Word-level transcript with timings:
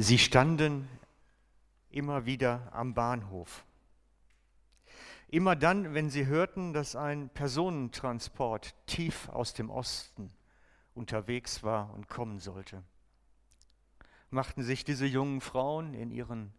Sie 0.00 0.16
standen 0.16 0.88
immer 1.90 2.24
wieder 2.24 2.72
am 2.72 2.94
Bahnhof. 2.94 3.64
Immer 5.26 5.56
dann, 5.56 5.92
wenn 5.92 6.08
sie 6.08 6.26
hörten, 6.26 6.72
dass 6.72 6.94
ein 6.94 7.30
Personentransport 7.30 8.76
tief 8.86 9.28
aus 9.28 9.54
dem 9.54 9.70
Osten 9.70 10.32
unterwegs 10.94 11.64
war 11.64 11.92
und 11.94 12.08
kommen 12.08 12.38
sollte, 12.38 12.84
machten 14.30 14.62
sich 14.62 14.84
diese 14.84 15.04
jungen 15.04 15.40
Frauen 15.40 15.94
in 15.94 16.12
ihren 16.12 16.54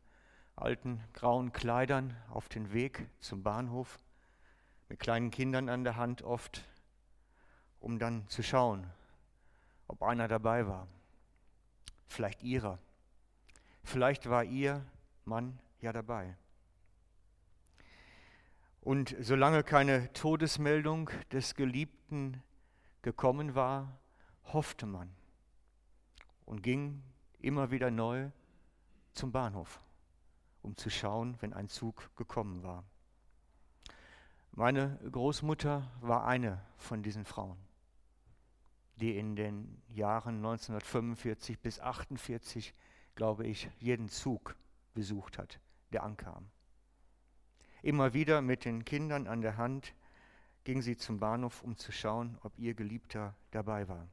alten 0.58 1.02
grauen 1.14 1.54
Kleidern 1.54 2.18
auf 2.32 2.50
den 2.50 2.74
Weg 2.74 3.08
zum 3.22 3.42
Bahnhof, 3.42 4.00
mit 4.90 5.00
kleinen 5.00 5.32
Kindern 5.32 5.70
an 5.70 5.86
der 5.86 5.96
Hand 5.96 6.24
oft, 6.24 6.66
um 7.80 8.00
dann 8.00 8.28
zu 8.28 8.44
schauen, 8.44 8.86
ob 9.88 10.04
einer 10.04 10.28
dabei 10.28 10.68
war. 10.68 10.90
Vielleicht 12.10 12.44
ihrer. 12.44 12.80
Vielleicht 13.84 14.30
war 14.30 14.44
ihr 14.44 14.86
Mann 15.26 15.60
ja 15.82 15.94
dabei. 15.94 16.36
Und 18.82 19.16
solange 19.20 19.64
keine 19.64 20.12
Todesmeldung 20.14 21.10
des 21.32 21.56
Geliebten 21.56 22.42
gekommen 23.02 23.56
war, 23.56 24.00
hoffte 24.46 24.86
man 24.86 25.10
und 26.46 26.64
ging 26.64 27.04
immer 27.40 27.72
wieder 27.72 27.92
neu 27.92 28.32
zum 29.14 29.32
Bahnhof, 29.32 29.82
um 30.62 30.76
zu 30.76 30.90
schauen, 30.90 31.38
wenn 31.42 31.54
ein 31.54 31.68
Zug 31.70 32.16
gekommen 32.16 32.64
war. 32.64 32.84
Meine 34.52 35.00
Großmutter 35.12 35.90
war 36.02 36.26
eine 36.26 36.62
von 36.78 37.04
diesen 37.04 37.26
Frauen, 37.26 37.58
die 38.96 39.18
in 39.18 39.36
den 39.36 39.82
Jahren 39.90 40.38
1945 40.38 41.60
bis 41.60 41.80
1948, 41.80 42.74
glaube 43.20 43.46
ich, 43.46 43.70
jeden 43.80 44.08
Zug 44.08 44.56
besucht 44.94 45.38
hat, 45.38 45.60
der 45.92 46.04
ankam. 46.04 46.50
Immer 47.82 48.14
wieder 48.14 48.42
mit 48.42 48.64
den 48.64 48.86
Kindern 48.86 49.28
an 49.28 49.42
der 49.42 49.58
Hand 49.58 49.94
ging 50.64 50.82
sie 50.82 50.96
zum 50.96 51.20
Bahnhof, 51.20 51.62
um 51.62 51.76
zu 51.76 51.92
schauen, 51.92 52.38
ob 52.44 52.58
ihr 52.58 52.76
Geliebter 52.76 53.36
dabei 53.52 53.90
war. 53.90 54.08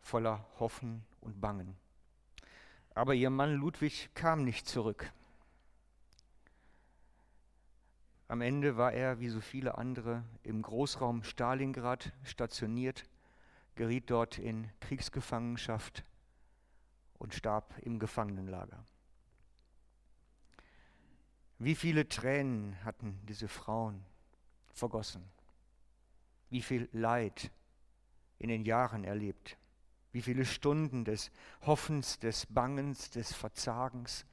Voller 0.00 0.46
Hoffen 0.58 1.06
und 1.22 1.40
Bangen. 1.40 1.78
Aber 2.94 3.14
ihr 3.14 3.30
Mann 3.30 3.54
Ludwig 3.54 4.10
kam 4.12 4.44
nicht 4.44 4.68
zurück. 4.68 5.10
Am 8.28 8.42
Ende 8.42 8.76
war 8.76 8.92
er, 8.92 9.18
wie 9.18 9.30
so 9.30 9.40
viele 9.40 9.78
andere, 9.78 10.24
im 10.42 10.60
Großraum 10.60 11.22
Stalingrad 11.22 12.12
stationiert, 12.22 13.04
geriet 13.76 14.10
dort 14.10 14.36
in 14.36 14.68
Kriegsgefangenschaft 14.80 16.04
und 17.20 17.34
starb 17.34 17.78
im 17.82 17.98
Gefangenenlager. 17.98 18.82
Wie 21.58 21.74
viele 21.74 22.08
Tränen 22.08 22.82
hatten 22.82 23.20
diese 23.28 23.46
Frauen 23.46 24.02
vergossen? 24.72 25.22
Wie 26.48 26.62
viel 26.62 26.88
Leid 26.92 27.52
in 28.38 28.48
den 28.48 28.64
Jahren 28.64 29.04
erlebt? 29.04 29.58
Wie 30.12 30.22
viele 30.22 30.46
Stunden 30.46 31.04
des 31.04 31.30
Hoffens, 31.60 32.18
des 32.18 32.46
Bangens, 32.46 33.10
des 33.10 33.34
Verzagens? 33.34 34.24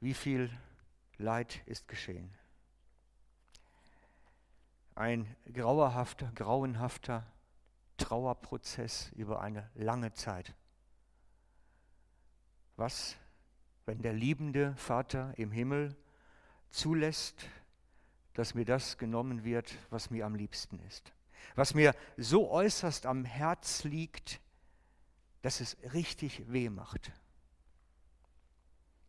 Wie 0.00 0.14
viel 0.14 0.50
Leid 1.18 1.62
ist 1.66 1.86
geschehen? 1.86 2.32
Ein 4.94 5.36
grauerhafter, 5.52 6.32
grauenhafter 6.34 7.26
Trauerprozess 7.98 9.12
über 9.12 9.42
eine 9.42 9.70
lange 9.74 10.14
Zeit. 10.14 10.54
Was, 12.76 13.16
wenn 13.86 14.02
der 14.02 14.12
liebende 14.12 14.74
Vater 14.76 15.32
im 15.36 15.50
Himmel 15.52 15.96
zulässt, 16.70 17.46
dass 18.32 18.54
mir 18.54 18.64
das 18.64 18.98
genommen 18.98 19.44
wird, 19.44 19.76
was 19.90 20.10
mir 20.10 20.26
am 20.26 20.34
liebsten 20.34 20.80
ist. 20.80 21.12
Was 21.54 21.74
mir 21.74 21.94
so 22.16 22.50
äußerst 22.50 23.06
am 23.06 23.24
Herz 23.24 23.84
liegt, 23.84 24.40
dass 25.42 25.60
es 25.60 25.76
richtig 25.92 26.42
weh 26.50 26.68
macht. 26.68 27.12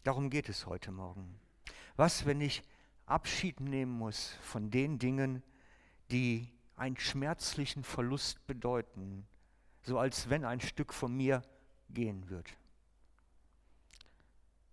Darum 0.03 0.29
geht 0.29 0.49
es 0.49 0.67
heute 0.67 0.91
Morgen. 0.91 1.39
Was, 1.95 2.25
wenn 2.25 2.41
ich 2.41 2.61
Abschied 3.07 3.61
nehmen 3.61 3.91
muss 3.91 4.37
von 4.41 4.69
den 4.69 4.99
Dingen, 4.99 5.41
die 6.11 6.51
einen 6.75 6.97
schmerzlichen 6.97 7.83
Verlust 7.83 8.45
bedeuten, 8.45 9.25
so 9.81 9.97
als 9.97 10.29
wenn 10.29 10.45
ein 10.45 10.59
Stück 10.59 10.93
von 10.93 11.15
mir 11.15 11.41
gehen 11.89 12.29
wird 12.29 12.55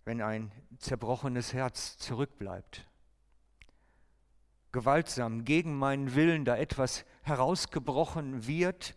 wenn 0.05 0.21
ein 0.21 0.51
zerbrochenes 0.77 1.53
Herz 1.53 1.97
zurückbleibt. 1.97 2.87
Gewaltsam 4.71 5.45
gegen 5.45 5.75
meinen 5.77 6.15
Willen 6.15 6.45
da 6.45 6.57
etwas 6.57 7.05
herausgebrochen 7.21 8.47
wird, 8.47 8.95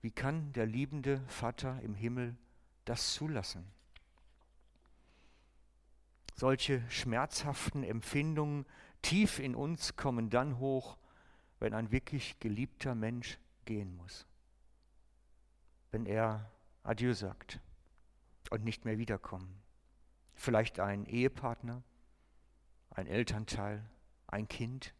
wie 0.00 0.10
kann 0.10 0.52
der 0.52 0.66
liebende 0.66 1.22
Vater 1.28 1.80
im 1.82 1.94
Himmel 1.94 2.36
das 2.84 3.14
zulassen? 3.14 3.64
Solche 6.34 6.82
schmerzhaften 6.88 7.84
Empfindungen 7.84 8.64
tief 9.02 9.38
in 9.38 9.54
uns 9.54 9.96
kommen 9.96 10.30
dann 10.30 10.58
hoch, 10.58 10.96
wenn 11.60 11.74
ein 11.74 11.92
wirklich 11.92 12.40
geliebter 12.40 12.94
Mensch 12.94 13.38
gehen 13.64 13.94
muss, 13.96 14.26
wenn 15.90 16.06
er 16.06 16.50
Adieu 16.82 17.12
sagt 17.12 17.60
und 18.52 18.64
nicht 18.64 18.84
mehr 18.84 18.98
wiederkommen. 18.98 19.62
Vielleicht 20.34 20.78
ein 20.78 21.06
Ehepartner, 21.06 21.82
ein 22.90 23.06
Elternteil, 23.06 23.82
ein 24.26 24.46
Kind, 24.46 24.92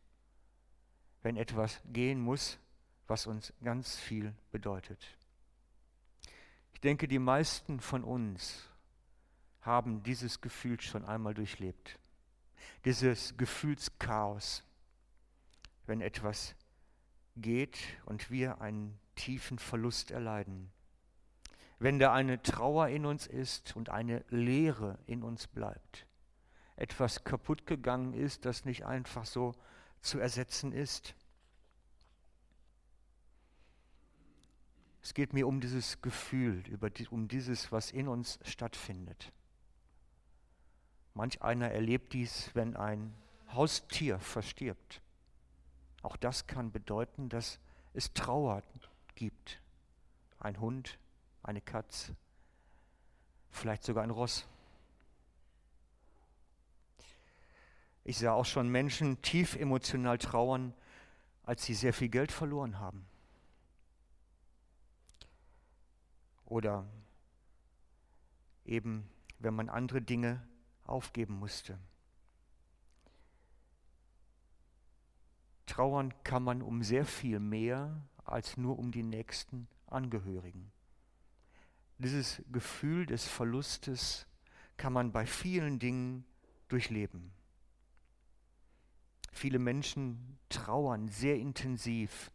wenn 1.22 1.36
etwas 1.36 1.82
gehen 1.84 2.18
muss, 2.18 2.58
was 3.06 3.26
uns 3.26 3.52
ganz 3.62 3.98
viel 3.98 4.34
bedeutet. 4.52 5.06
Ich 6.72 6.80
denke, 6.80 7.06
die 7.06 7.18
meisten 7.18 7.80
von 7.80 8.04
uns 8.04 8.70
haben 9.60 10.02
dieses 10.02 10.40
Gefühl 10.40 10.80
schon 10.80 11.04
einmal 11.04 11.34
durchlebt. 11.34 11.98
Dieses 12.86 13.36
Gefühlschaos, 13.36 14.64
wenn 15.84 16.00
etwas 16.00 16.54
geht 17.36 17.78
und 18.06 18.30
wir 18.30 18.62
einen 18.62 18.98
tiefen 19.14 19.58
Verlust 19.58 20.10
erleiden 20.10 20.72
wenn 21.82 21.98
da 21.98 22.12
eine 22.12 22.40
Trauer 22.42 22.88
in 22.88 23.04
uns 23.04 23.26
ist 23.26 23.74
und 23.74 23.88
eine 23.90 24.24
Leere 24.28 24.98
in 25.06 25.24
uns 25.24 25.48
bleibt. 25.48 26.06
Etwas 26.76 27.24
kaputt 27.24 27.66
gegangen 27.66 28.14
ist, 28.14 28.44
das 28.44 28.64
nicht 28.64 28.86
einfach 28.86 29.26
so 29.26 29.52
zu 30.00 30.20
ersetzen 30.20 30.72
ist. 30.72 31.16
Es 35.02 35.12
geht 35.12 35.32
mir 35.32 35.48
um 35.48 35.60
dieses 35.60 36.00
Gefühl, 36.00 36.62
um 37.10 37.26
dieses, 37.26 37.72
was 37.72 37.90
in 37.90 38.06
uns 38.06 38.38
stattfindet. 38.44 39.32
Manch 41.14 41.42
einer 41.42 41.72
erlebt 41.72 42.12
dies, 42.12 42.50
wenn 42.54 42.76
ein 42.76 43.12
Haustier 43.48 44.20
verstirbt. 44.20 45.02
Auch 46.02 46.16
das 46.16 46.46
kann 46.46 46.70
bedeuten, 46.70 47.28
dass 47.28 47.58
es 47.92 48.12
Trauer 48.12 48.62
gibt. 49.16 49.60
Ein 50.38 50.60
Hund, 50.60 50.98
eine 51.42 51.60
Katze, 51.60 52.16
vielleicht 53.50 53.84
sogar 53.84 54.04
ein 54.04 54.10
Ross. 54.10 54.46
Ich 58.04 58.18
sah 58.18 58.32
auch 58.32 58.46
schon 58.46 58.68
Menschen 58.68 59.22
tief 59.22 59.54
emotional 59.54 60.18
trauern, 60.18 60.74
als 61.44 61.64
sie 61.64 61.74
sehr 61.74 61.92
viel 61.92 62.08
Geld 62.08 62.32
verloren 62.32 62.78
haben. 62.78 63.06
Oder 66.46 66.86
eben, 68.64 69.08
wenn 69.38 69.54
man 69.54 69.68
andere 69.68 70.02
Dinge 70.02 70.46
aufgeben 70.84 71.38
musste. 71.38 71.78
Trauern 75.66 76.12
kann 76.24 76.42
man 76.42 76.60
um 76.60 76.82
sehr 76.82 77.06
viel 77.06 77.38
mehr 77.38 78.02
als 78.24 78.56
nur 78.56 78.78
um 78.78 78.90
die 78.90 79.02
nächsten 79.02 79.68
Angehörigen. 79.86 80.71
Dieses 82.02 82.42
Gefühl 82.50 83.06
des 83.06 83.28
Verlustes 83.28 84.26
kann 84.76 84.92
man 84.92 85.12
bei 85.12 85.24
vielen 85.24 85.78
Dingen 85.78 86.24
durchleben. 86.66 87.32
Viele 89.30 89.60
Menschen 89.60 90.36
trauern 90.48 91.06
sehr 91.06 91.36
intensiv, 91.36 92.32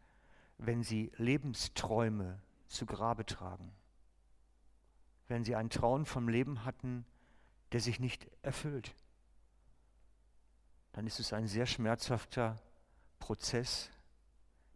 wenn 0.58 0.84
sie 0.84 1.12
Lebensträume 1.18 2.42
zu 2.70 2.86
Grabe 2.86 3.26
tragen. 3.26 3.74
Wenn 5.28 5.44
sie 5.44 5.56
einen 5.58 5.70
Traum 5.70 6.06
vom 6.06 6.30
Leben 6.30 6.64
hatten, 6.64 7.06
der 7.74 7.82
sich 7.82 8.00
nicht 8.00 8.26
erfüllt. 8.44 8.96
Dann 10.94 11.06
ist 11.06 11.20
es 11.20 11.34
ein 11.34 11.46
sehr 11.46 11.66
schmerzhafter 11.66 12.56
Prozess, 13.20 13.90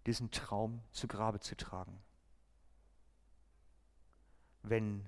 diesen 0.06 0.32
Traum 0.32 0.82
zu 0.92 1.08
Grabe 1.08 1.40
zu 1.40 1.56
tragen 1.56 1.98
wenn 4.64 5.06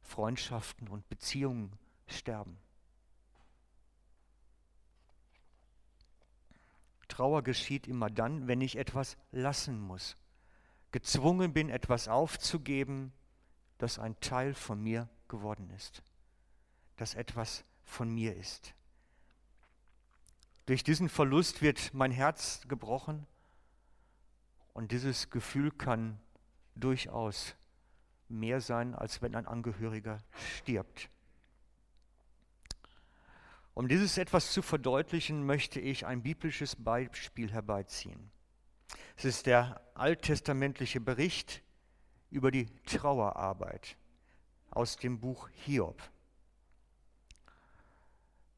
Freundschaften 0.00 0.88
und 0.88 1.08
Beziehungen 1.08 1.78
sterben. 2.06 2.58
Trauer 7.08 7.42
geschieht 7.42 7.86
immer 7.86 8.08
dann, 8.08 8.48
wenn 8.48 8.62
ich 8.62 8.76
etwas 8.76 9.18
lassen 9.32 9.78
muss, 9.78 10.16
gezwungen 10.92 11.52
bin, 11.52 11.68
etwas 11.68 12.08
aufzugeben, 12.08 13.12
das 13.76 13.98
ein 13.98 14.18
Teil 14.20 14.54
von 14.54 14.80
mir 14.80 15.10
geworden 15.28 15.68
ist, 15.70 16.02
das 16.96 17.14
etwas 17.14 17.64
von 17.84 18.08
mir 18.08 18.34
ist. 18.36 18.74
Durch 20.66 20.84
diesen 20.84 21.08
Verlust 21.08 21.60
wird 21.60 21.92
mein 21.92 22.12
Herz 22.12 22.62
gebrochen 22.66 23.26
und 24.72 24.90
dieses 24.92 25.28
Gefühl 25.28 25.70
kann 25.70 26.18
durchaus 26.76 27.54
mehr 28.32 28.60
sein, 28.60 28.94
als 28.94 29.22
wenn 29.22 29.34
ein 29.34 29.46
Angehöriger 29.46 30.18
stirbt. 30.58 31.08
Um 33.74 33.88
dieses 33.88 34.18
etwas 34.18 34.52
zu 34.52 34.60
verdeutlichen, 34.60 35.46
möchte 35.46 35.80
ich 35.80 36.04
ein 36.04 36.22
biblisches 36.22 36.76
Beispiel 36.76 37.52
herbeiziehen. 37.52 38.30
Es 39.16 39.24
ist 39.24 39.46
der 39.46 39.80
alttestamentliche 39.94 41.00
Bericht 41.00 41.62
über 42.30 42.50
die 42.50 42.66
Trauerarbeit 42.84 43.96
aus 44.70 44.96
dem 44.96 45.20
Buch 45.20 45.48
Hiob. 45.64 46.02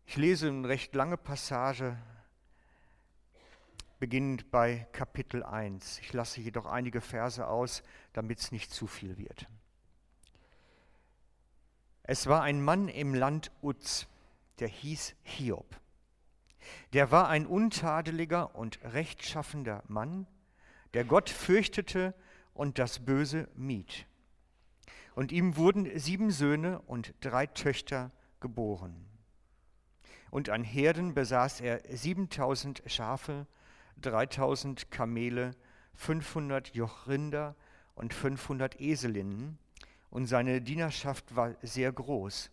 Ich 0.06 0.16
lese 0.16 0.48
eine 0.48 0.68
recht 0.68 0.94
lange 0.94 1.16
Passage, 1.16 1.96
beginnend 3.98 4.50
bei 4.50 4.86
Kapitel 4.92 5.42
1. 5.42 5.98
Ich 6.00 6.12
lasse 6.12 6.40
jedoch 6.40 6.66
einige 6.66 7.00
Verse 7.00 7.46
aus, 7.46 7.82
damit 8.12 8.38
es 8.38 8.52
nicht 8.52 8.72
zu 8.72 8.86
viel 8.86 9.16
wird. 9.16 9.48
Es 12.06 12.26
war 12.26 12.42
ein 12.42 12.62
Mann 12.62 12.88
im 12.88 13.14
Land 13.14 13.50
Uz, 13.62 14.06
der 14.58 14.68
hieß 14.68 15.14
Hiob. 15.22 15.80
Der 16.92 17.10
war 17.10 17.28
ein 17.30 17.46
untadeliger 17.46 18.54
und 18.54 18.78
rechtschaffender 18.84 19.82
Mann, 19.88 20.26
der 20.92 21.04
Gott 21.04 21.30
fürchtete 21.30 22.14
und 22.52 22.78
das 22.78 22.98
Böse 22.98 23.48
mied. 23.54 24.06
Und 25.14 25.32
ihm 25.32 25.56
wurden 25.56 25.98
sieben 25.98 26.30
Söhne 26.30 26.82
und 26.82 27.14
drei 27.20 27.46
Töchter 27.46 28.10
geboren. 28.38 29.06
Und 30.30 30.50
an 30.50 30.62
Herden 30.62 31.14
besaß 31.14 31.62
er 31.62 31.80
7000 31.88 32.82
Schafe, 32.86 33.46
3000 34.02 34.90
Kamele, 34.90 35.52
500 35.94 36.74
Jochrinder 36.74 37.56
und 37.94 38.12
500 38.12 38.78
Eselinnen. 38.78 39.58
Und 40.14 40.28
seine 40.28 40.62
Dienerschaft 40.62 41.36
war 41.36 41.54
sehr 41.60 41.92
groß 41.92 42.50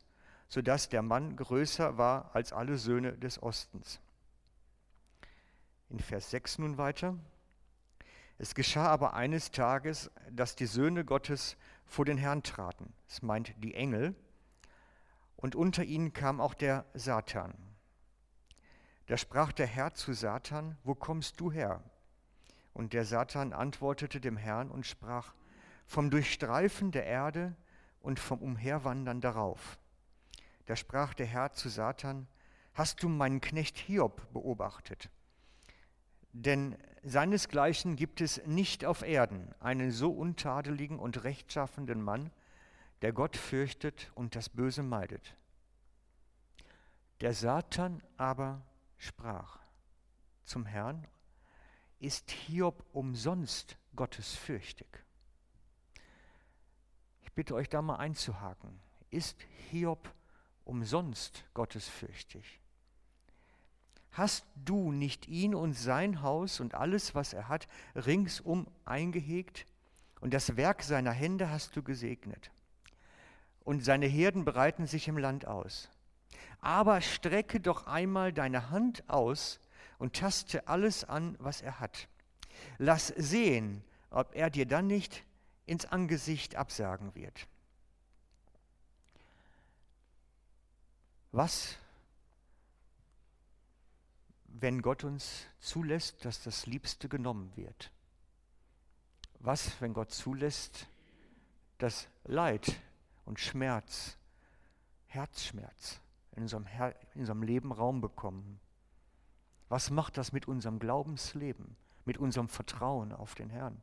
sodass 0.52 0.90
der 0.90 1.02
Mann 1.02 1.38
größer 1.38 1.98
war 1.98 2.30
als 2.36 2.52
alle 2.52 2.78
Söhne 2.78 3.14
des 3.14 3.42
Ostens. 3.42 4.02
In 5.90 5.98
Vers 5.98 6.30
6 6.30 6.60
nun 6.60 6.78
weiter. 6.78 7.18
Es 8.38 8.54
geschah 8.54 8.88
aber 8.88 9.14
eines 9.14 9.52
Tages, 9.52 10.12
dass 10.30 10.58
die 10.58 10.66
Söhne 10.66 11.06
Gottes 11.06 11.56
vor 11.86 12.04
den 12.04 12.18
Herrn 12.18 12.44
traten. 12.44 12.92
Es 13.08 13.22
meint 13.22 13.54
die 13.64 13.74
Engel. 13.74 14.14
Und 15.38 15.56
unter 15.56 15.86
ihnen 15.86 16.12
kam 16.12 16.42
auch 16.42 16.54
der 16.54 16.84
Satan. 16.94 17.54
Da 19.08 19.16
sprach 19.16 19.54
der 19.54 19.68
Herr 19.68 19.94
zu 19.94 20.12
Satan, 20.12 20.78
wo 20.84 20.96
kommst 20.96 21.40
du 21.40 21.50
her? 21.50 21.82
Und 22.74 22.92
der 22.92 23.06
Satan 23.06 23.54
antwortete 23.54 24.20
dem 24.20 24.36
Herrn 24.36 24.70
und 24.70 24.86
sprach, 24.86 25.34
vom 25.92 26.10
Durchstreifen 26.10 26.92
der 26.92 27.06
Erde 27.06 27.54
und 28.00 28.18
vom 28.18 28.40
Umherwandern 28.40 29.20
darauf. 29.20 29.78
Da 30.66 30.78
sprach 30.78 31.14
der 31.14 31.26
Herr 31.26 31.52
zu 31.52 31.68
Satan, 31.68 32.30
hast 32.74 33.04
du 33.04 33.10
meinen 33.10 33.42
Knecht 33.42 33.78
Hiob 33.78 34.32
beobachtet? 34.32 35.10
Denn 36.32 36.78
seinesgleichen 37.04 37.98
gibt 37.98 38.22
es 38.22 38.42
nicht 38.46 38.86
auf 38.86 39.02
Erden 39.02 39.54
einen 39.60 39.92
so 39.92 40.12
untadeligen 40.12 40.98
und 40.98 41.26
rechtschaffenden 41.26 42.02
Mann, 42.02 42.32
der 43.02 43.12
Gott 43.12 43.36
fürchtet 43.36 44.14
und 44.16 44.38
das 44.38 44.48
Böse 44.48 44.84
meidet. 44.84 45.36
Der 47.20 47.34
Satan 47.34 48.02
aber 48.16 48.62
sprach 48.98 49.60
zum 50.46 50.66
Herrn, 50.66 51.06
ist 52.00 52.32
Hiob 52.32 52.82
umsonst 52.94 53.76
Gottes 53.94 54.36
fürchtig? 54.36 54.88
Ich 57.32 57.36
bitte 57.36 57.56
euch 57.56 57.70
da 57.70 57.82
mal 57.82 57.96
einzuhaken. 57.96 58.78
Ist 59.10 59.38
Hiob 59.70 60.14
umsonst 60.66 61.46
gottesfürchtig? 61.54 62.60
Hast 64.12 64.46
du 64.56 64.92
nicht 64.92 65.30
ihn 65.30 65.56
und 65.56 65.72
sein 65.72 66.24
Haus 66.24 66.60
und 66.60 66.76
alles, 66.76 67.16
was 67.16 67.32
er 67.32 67.48
hat, 67.48 67.70
ringsum 67.96 68.68
eingehegt? 68.84 69.66
Und 70.20 70.34
das 70.34 70.58
Werk 70.58 70.84
seiner 70.84 71.14
Hände 71.14 71.50
hast 71.50 71.74
du 71.78 71.84
gesegnet. 71.84 72.52
Und 73.64 73.82
seine 73.86 74.08
Herden 74.08 74.44
breiten 74.44 74.86
sich 74.86 75.08
im 75.08 75.18
Land 75.18 75.48
aus. 75.48 75.90
Aber 76.60 77.00
strecke 77.00 77.62
doch 77.62 77.88
einmal 77.88 78.34
deine 78.34 78.72
Hand 78.72 79.10
aus 79.10 79.62
und 80.00 80.18
taste 80.18 80.68
alles 80.68 81.06
an, 81.06 81.38
was 81.40 81.62
er 81.62 81.80
hat. 81.80 82.10
Lass 82.78 83.08
sehen, 83.08 83.86
ob 84.10 84.36
er 84.36 84.50
dir 84.50 84.66
dann 84.66 84.88
nicht 84.88 85.24
ins 85.72 85.86
Angesicht 85.86 86.58
absagen 86.58 87.16
wird. 87.16 87.48
Was, 91.32 91.78
wenn 94.48 94.82
Gott 94.82 95.06
uns 95.06 95.46
zulässt, 95.62 96.26
dass 96.26 96.44
das 96.44 96.66
Liebste 96.66 97.08
genommen 97.08 97.54
wird? 97.56 97.90
Was, 99.40 99.80
wenn 99.80 99.94
Gott 99.94 100.12
zulässt, 100.12 100.88
dass 101.78 102.10
Leid 102.26 102.76
und 103.24 103.40
Schmerz, 103.40 104.18
Herzschmerz 105.08 106.02
in 106.36 106.44
unserem, 106.44 106.66
Her 106.66 107.00
in 107.14 107.22
unserem 107.22 107.44
Leben 107.44 107.72
Raum 107.72 108.02
bekommen? 108.02 108.60
Was 109.70 109.90
macht 109.90 110.18
das 110.18 110.34
mit 110.34 110.50
unserem 110.50 110.80
Glaubensleben, 110.80 111.78
mit 112.04 112.18
unserem 112.18 112.50
Vertrauen 112.50 113.14
auf 113.14 113.36
den 113.36 113.50
Herrn? 113.50 113.82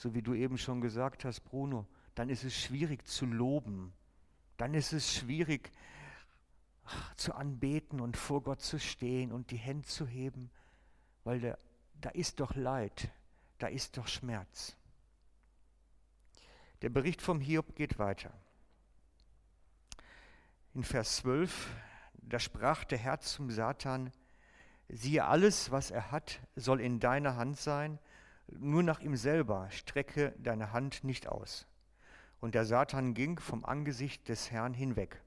So 0.00 0.14
wie 0.14 0.22
du 0.22 0.32
eben 0.32 0.56
schon 0.56 0.80
gesagt 0.80 1.26
hast, 1.26 1.40
Bruno, 1.40 1.86
dann 2.14 2.30
ist 2.30 2.42
es 2.42 2.58
schwierig 2.58 3.06
zu 3.06 3.26
loben. 3.26 3.92
Dann 4.56 4.72
ist 4.72 4.94
es 4.94 5.14
schwierig 5.14 5.70
zu 7.16 7.34
anbeten 7.34 8.00
und 8.00 8.16
vor 8.16 8.42
Gott 8.42 8.62
zu 8.62 8.78
stehen 8.78 9.30
und 9.30 9.50
die 9.50 9.58
Hände 9.58 9.86
zu 9.86 10.06
heben, 10.06 10.50
weil 11.22 11.38
da, 11.40 11.58
da 12.00 12.08
ist 12.08 12.40
doch 12.40 12.54
Leid, 12.54 13.10
da 13.58 13.66
ist 13.66 13.98
doch 13.98 14.08
Schmerz. 14.08 14.74
Der 16.80 16.88
Bericht 16.88 17.20
vom 17.20 17.38
Hiob 17.38 17.76
geht 17.76 17.98
weiter. 17.98 18.32
In 20.72 20.82
Vers 20.82 21.16
12, 21.16 21.68
da 22.14 22.38
sprach 22.38 22.84
der 22.84 22.96
Herr 22.96 23.20
zum 23.20 23.50
Satan, 23.50 24.12
siehe 24.88 25.26
alles, 25.26 25.70
was 25.70 25.90
er 25.90 26.10
hat, 26.10 26.40
soll 26.56 26.80
in 26.80 27.00
deiner 27.00 27.36
Hand 27.36 27.58
sein, 27.58 27.98
nur 28.58 28.82
nach 28.82 29.00
ihm 29.00 29.16
selber 29.16 29.70
strecke 29.70 30.34
deine 30.38 30.72
Hand 30.72 31.04
nicht 31.04 31.28
aus. 31.28 31.66
Und 32.40 32.54
der 32.54 32.64
Satan 32.64 33.14
ging 33.14 33.38
vom 33.38 33.64
Angesicht 33.64 34.28
des 34.28 34.50
Herrn 34.50 34.74
hinweg. 34.74 35.22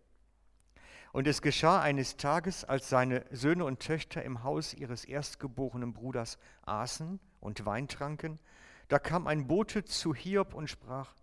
Und 1.12 1.28
es 1.28 1.44
geschah 1.44 1.80
eines 1.80 2.18
Tages, 2.18 2.64
als 2.66 2.90
seine 2.90 3.24
Söhne 3.30 3.66
und 3.66 3.80
Töchter 3.80 4.24
im 4.24 4.44
Haus 4.44 4.74
ihres 4.74 5.06
erstgeborenen 5.06 5.94
Bruders 5.94 6.40
aßen 6.64 7.20
und 7.40 7.66
Wein 7.68 7.88
tranken, 7.88 8.40
da 8.88 8.98
kam 9.00 9.28
ein 9.28 9.48
Bote 9.48 9.86
zu 9.86 10.16
Hiob 10.16 10.54
und 10.54 10.70
sprach, 10.70 11.16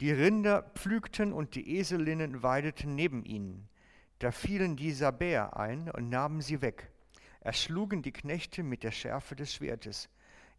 die 0.00 0.10
Rinder 0.10 0.62
pflügten 0.74 1.34
und 1.34 1.54
die 1.54 1.78
Eselinnen 1.78 2.42
weideten 2.42 2.94
neben 2.94 3.24
ihnen. 3.24 3.68
Da 4.18 4.32
fielen 4.32 4.76
die 4.76 4.92
Sabäer 4.92 5.56
ein 5.56 5.90
und 5.90 6.08
nahmen 6.08 6.40
sie 6.40 6.62
weg, 6.62 6.90
erschlugen 7.40 8.02
die 8.02 8.12
Knechte 8.12 8.62
mit 8.62 8.82
der 8.82 8.90
Schärfe 8.90 9.36
des 9.36 9.54
Schwertes. 9.54 10.08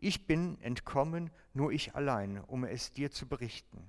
Ich 0.03 0.25
bin 0.25 0.59
entkommen, 0.61 1.29
nur 1.53 1.71
ich 1.71 1.93
allein, 1.93 2.39
um 2.39 2.63
es 2.63 2.91
dir 2.91 3.11
zu 3.11 3.27
berichten. 3.27 3.87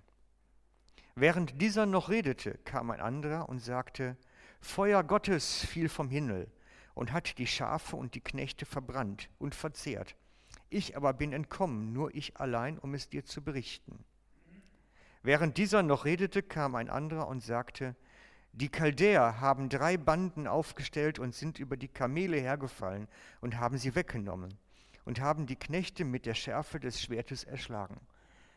Während 1.14 1.62
dieser 1.62 1.86
noch 1.86 2.10
redete, 2.10 2.58
kam 2.66 2.90
ein 2.90 3.00
anderer 3.00 3.48
und 3.48 3.60
sagte, 3.60 4.18
Feuer 4.60 5.04
Gottes 5.04 5.64
fiel 5.64 5.88
vom 5.88 6.10
Himmel 6.10 6.52
und 6.92 7.12
hat 7.12 7.38
die 7.38 7.46
Schafe 7.46 7.96
und 7.96 8.14
die 8.14 8.20
Knechte 8.20 8.66
verbrannt 8.66 9.30
und 9.38 9.54
verzehrt. 9.54 10.14
Ich 10.68 10.98
aber 10.98 11.14
bin 11.14 11.32
entkommen, 11.32 11.94
nur 11.94 12.14
ich 12.14 12.36
allein, 12.36 12.78
um 12.78 12.92
es 12.92 13.08
dir 13.08 13.24
zu 13.24 13.42
berichten. 13.42 14.04
Während 15.22 15.56
dieser 15.56 15.82
noch 15.82 16.04
redete, 16.04 16.42
kam 16.42 16.74
ein 16.74 16.90
anderer 16.90 17.26
und 17.26 17.42
sagte, 17.42 17.96
die 18.52 18.68
Chaldäer 18.68 19.40
haben 19.40 19.70
drei 19.70 19.96
Banden 19.96 20.46
aufgestellt 20.46 21.18
und 21.18 21.34
sind 21.34 21.58
über 21.58 21.78
die 21.78 21.88
Kamele 21.88 22.36
hergefallen 22.36 23.08
und 23.40 23.58
haben 23.58 23.78
sie 23.78 23.94
weggenommen 23.94 24.58
und 25.04 25.20
haben 25.20 25.46
die 25.46 25.56
Knechte 25.56 26.04
mit 26.04 26.26
der 26.26 26.34
Schärfe 26.34 26.80
des 26.80 27.00
Schwertes 27.00 27.44
erschlagen. 27.44 28.00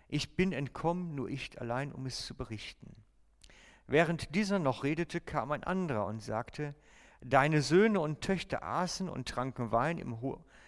Ich 0.08 0.36
bin 0.36 0.52
entkommen, 0.52 1.16
nur 1.16 1.30
ich 1.30 1.60
allein, 1.60 1.92
um 1.92 2.06
es 2.06 2.26
zu 2.26 2.36
berichten. 2.36 2.96
Während 3.88 4.34
dieser 4.36 4.60
noch 4.60 4.84
redete, 4.84 5.22
kam 5.22 5.52
ein 5.52 5.64
anderer 5.64 6.06
und 6.06 6.22
sagte, 6.22 6.76
Deine 7.22 7.62
Söhne 7.64 8.00
und 8.02 8.22
Töchter 8.22 8.62
aßen 8.62 9.10
und 9.10 9.28
tranken 9.28 9.72
Wein 9.72 9.98
im, 9.98 10.16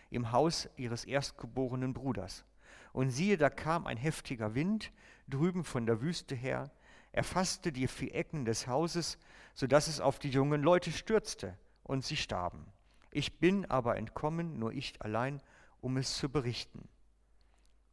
im 0.09 0.31
Haus 0.31 0.69
ihres 0.75 1.05
erstgeborenen 1.05 1.93
Bruders. 1.93 2.45
Und 2.93 3.11
siehe, 3.11 3.37
da 3.37 3.51
kam 3.51 3.85
ein 3.85 3.97
heftiger 3.97 4.55
Wind 4.55 4.91
drüben 5.27 5.63
von 5.63 5.85
der 5.85 6.01
Wüste 6.01 6.33
her, 6.33 6.71
er 7.11 7.23
fasste 7.23 7.71
die 7.71 7.87
vier 7.87 8.15
Ecken 8.15 8.45
des 8.45 8.67
Hauses, 8.67 9.17
so 9.53 9.67
dass 9.67 9.87
es 9.87 9.99
auf 9.99 10.19
die 10.19 10.29
jungen 10.29 10.61
Leute 10.61 10.91
stürzte, 10.91 11.57
und 11.83 12.03
sie 12.03 12.17
starben. 12.17 12.65
Ich 13.11 13.39
bin 13.39 13.65
aber 13.65 13.95
entkommen, 13.95 14.59
nur 14.59 14.73
ich 14.73 15.01
allein, 15.01 15.41
um 15.81 15.97
es 15.97 16.17
zu 16.17 16.29
berichten. 16.29 16.87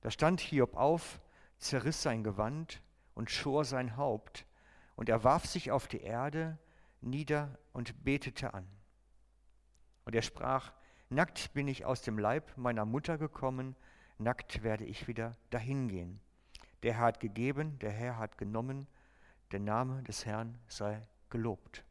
Da 0.01 0.11
stand 0.11 0.41
Hiob 0.41 0.77
auf, 0.77 1.21
zerriss 1.59 2.03
sein 2.03 2.25
Gewand 2.25 2.83
und 3.15 3.31
schor 3.31 3.65
sein 3.65 3.97
Haupt, 3.97 4.47
und 4.97 5.09
er 5.09 5.25
warf 5.25 5.47
sich 5.47 5.71
auf 5.71 5.89
die 5.89 6.03
Erde 6.03 6.59
nieder 7.01 7.59
und 7.73 8.05
betete 8.05 8.55
an. 8.55 8.67
Und 10.05 10.15
er 10.15 10.23
sprach, 10.23 10.73
Nackt 11.11 11.53
bin 11.53 11.69
ich 11.69 11.85
aus 11.85 12.03
dem 12.03 12.19
Leib 12.19 12.57
meiner 12.57 12.85
Mutter 12.85 13.19
gekommen, 13.19 13.77
nackt 14.19 14.63
werde 14.63 14.85
ich 14.85 15.07
wieder 15.07 15.37
dahingehen. 15.51 16.21
Der 16.83 16.95
Herr 16.95 17.07
hat 17.07 17.21
gegeben, 17.21 17.79
der 17.79 17.91
Herr 17.91 18.19
hat 18.19 18.39
genommen, 18.39 18.87
der 19.53 19.61
Name 19.61 20.03
des 20.03 20.27
Herrn 20.27 20.59
sei 20.67 21.07
gelobt. 21.31 21.85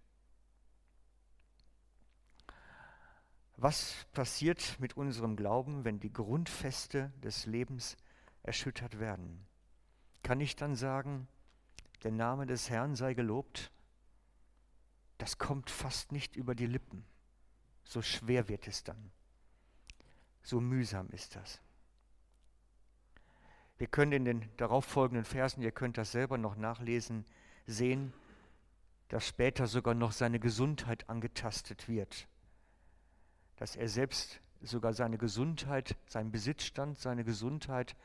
Was 3.63 4.05
passiert 4.12 4.77
mit 4.82 4.98
unserem 4.98 5.38
Glauben, 5.38 5.86
wenn 5.86 6.01
die 6.01 6.12
Grundfeste 6.12 7.13
des 7.24 7.46
Lebens 7.46 7.96
erschüttert 8.41 9.00
werden? 9.00 9.48
Kann 10.22 10.41
ich 10.41 10.58
dann 10.58 10.75
sagen, 10.75 11.29
der 12.03 12.12
Name 12.12 12.46
des 12.46 12.70
Herrn 12.70 12.98
sei 12.98 13.13
gelobt? 13.13 13.72
Das 15.17 15.38
kommt 15.38 15.70
fast 15.70 16.12
nicht 16.12 16.36
über 16.36 16.55
die 16.55 16.65
Lippen. 16.65 17.05
So 17.86 18.01
schwer 18.01 18.50
wird 18.50 18.67
es 18.67 18.84
dann. 18.84 19.12
So 20.41 20.60
mühsam 20.60 21.10
ist 21.12 21.38
das. 21.38 21.62
Wir 23.77 23.88
können 23.88 24.12
in 24.12 24.25
den 24.25 24.50
darauffolgenden 24.58 25.24
Versen, 25.24 25.62
ihr 25.62 25.72
könnt 25.72 25.98
das 25.98 26.12
selber 26.12 26.38
noch 26.38 26.58
nachlesen, 26.58 27.24
sehen, 27.65 28.12
dass 29.08 29.25
später 29.25 29.67
sogar 29.67 29.93
noch 29.93 30.12
seine 30.12 30.41
Gesundheit 30.41 31.08
angetastet 31.08 31.88
wird. 31.88 32.27
Dass 33.57 33.75
er 33.75 33.88
selbst 33.88 34.39
sogar 34.62 34.93
seine 34.93 35.17
Gesundheit, 35.17 35.95
seinen 36.07 36.31
Besitzstand, 36.31 36.98
seine 36.98 37.24
Gesundheit, 37.24 37.95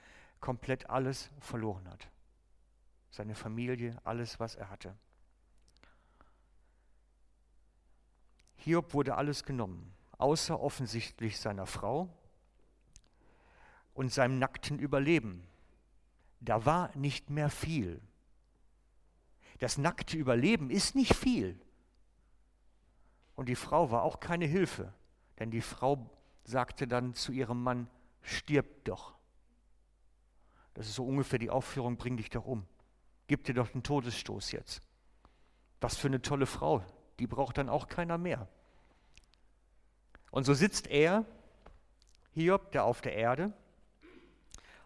komplett 0.40 0.88
alles 0.90 1.30
verloren 1.40 1.88
hat. 1.88 2.08
Seine 3.10 3.34
Familie, 3.34 3.96
alles, 4.04 4.38
was 4.38 4.54
er 4.54 4.70
hatte. 4.70 4.94
Hiob 8.56 8.92
wurde 8.92 9.16
alles 9.16 9.44
genommen, 9.44 9.94
außer 10.18 10.60
offensichtlich 10.60 11.38
seiner 11.38 11.66
Frau 11.66 12.08
und 13.94 14.12
seinem 14.12 14.38
nackten 14.38 14.78
Überleben. 14.78 15.46
Da 16.40 16.64
war 16.66 16.94
nicht 16.96 17.30
mehr 17.30 17.50
viel. 17.50 18.00
Das 19.58 19.78
nackte 19.78 20.16
Überleben 20.16 20.70
ist 20.70 20.94
nicht 20.94 21.14
viel. 21.14 21.58
Und 23.34 23.48
die 23.48 23.56
Frau 23.56 23.90
war 23.90 24.02
auch 24.02 24.20
keine 24.20 24.46
Hilfe, 24.46 24.92
denn 25.38 25.50
die 25.50 25.60
Frau 25.60 26.10
sagte 26.44 26.88
dann 26.88 27.14
zu 27.14 27.32
ihrem 27.32 27.62
Mann, 27.62 27.88
stirb 28.22 28.84
doch. 28.84 29.14
Das 30.74 30.86
ist 30.86 30.94
so 30.94 31.04
ungefähr 31.06 31.38
die 31.38 31.50
Aufführung, 31.50 31.96
bring 31.96 32.16
dich 32.16 32.30
doch 32.30 32.44
um. 32.44 32.66
Gib 33.26 33.44
dir 33.44 33.54
doch 33.54 33.68
den 33.68 33.82
Todesstoß 33.82 34.52
jetzt. 34.52 34.80
Was 35.80 35.96
für 35.96 36.08
eine 36.08 36.22
tolle 36.22 36.46
Frau, 36.46 36.84
die 37.18 37.26
braucht 37.26 37.58
dann 37.58 37.68
auch 37.68 37.88
keiner 37.88 38.18
mehr. 38.18 38.48
Und 40.30 40.44
so 40.44 40.54
sitzt 40.54 40.86
er, 40.88 41.24
Hiob, 42.32 42.72
der 42.72 42.84
auf 42.84 43.00
der 43.00 43.14
Erde, 43.14 43.52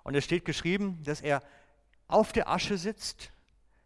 und 0.02 0.14
es 0.14 0.24
steht 0.24 0.44
geschrieben, 0.44 1.02
dass 1.04 1.20
er 1.20 1.42
auf 2.08 2.32
der 2.32 2.48
Asche 2.48 2.76
sitzt, 2.76 3.30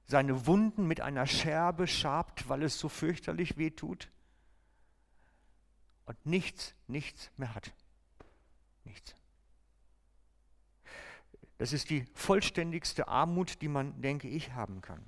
seine 0.06 0.46
Wunden 0.46 0.86
mit 0.86 1.00
einer 1.00 1.26
Scherbe 1.26 1.86
schabt, 1.86 2.48
weil 2.48 2.62
es 2.62 2.78
so 2.78 2.88
fürchterlich 2.88 3.58
weh 3.58 3.70
tut 3.70 4.08
und 6.06 6.24
nichts, 6.24 6.74
nichts 6.86 7.30
mehr 7.36 7.54
hat. 7.54 7.72
Nichts. 8.84 9.14
Das 11.58 11.72
ist 11.72 11.90
die 11.90 12.04
vollständigste 12.14 13.08
Armut, 13.08 13.60
die 13.62 13.68
man, 13.68 14.00
denke 14.00 14.28
ich, 14.28 14.52
haben 14.52 14.80
kann. 14.80 15.04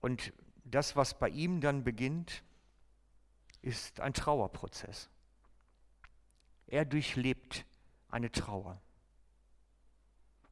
Und 0.00 0.32
das, 0.64 0.96
was 0.96 1.18
bei 1.18 1.28
ihm 1.28 1.60
dann 1.60 1.84
beginnt, 1.84 2.42
ist 3.60 4.00
ein 4.00 4.14
Trauerprozess. 4.14 5.08
Er 6.66 6.84
durchlebt 6.84 7.64
eine 8.08 8.32
Trauer. 8.32 8.80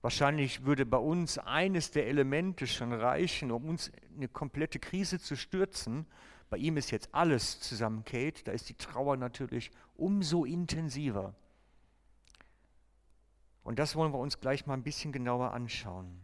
Wahrscheinlich 0.02 0.64
würde 0.64 0.86
bei 0.86 0.96
uns 0.96 1.36
eines 1.38 1.90
der 1.90 2.06
Elemente 2.06 2.66
schon 2.66 2.92
reichen, 2.92 3.50
um 3.50 3.68
uns 3.68 3.90
eine 4.16 4.28
komplette 4.28 4.78
Krise 4.78 5.18
zu 5.18 5.36
stürzen. 5.36 6.06
Bei 6.50 6.56
ihm 6.56 6.76
ist 6.76 6.90
jetzt 6.90 7.14
alles 7.14 7.60
zusammen, 7.60 8.04
Kate. 8.04 8.42
Da 8.42 8.52
ist 8.52 8.68
die 8.68 8.74
Trauer 8.74 9.16
natürlich 9.16 9.70
umso 9.96 10.44
intensiver. 10.44 11.32
Und 13.62 13.78
das 13.78 13.94
wollen 13.94 14.12
wir 14.12 14.18
uns 14.18 14.40
gleich 14.40 14.66
mal 14.66 14.74
ein 14.74 14.82
bisschen 14.82 15.12
genauer 15.12 15.52
anschauen. 15.52 16.20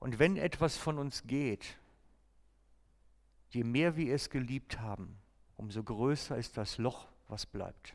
Und 0.00 0.18
wenn 0.18 0.36
etwas 0.36 0.76
von 0.76 0.98
uns 0.98 1.22
geht, 1.26 1.78
je 3.50 3.62
mehr 3.62 3.96
wir 3.96 4.14
es 4.14 4.28
geliebt 4.28 4.80
haben, 4.80 5.16
umso 5.56 5.82
größer 5.84 6.36
ist 6.36 6.56
das 6.56 6.76
Loch, 6.76 7.06
was 7.28 7.46
bleibt. 7.46 7.94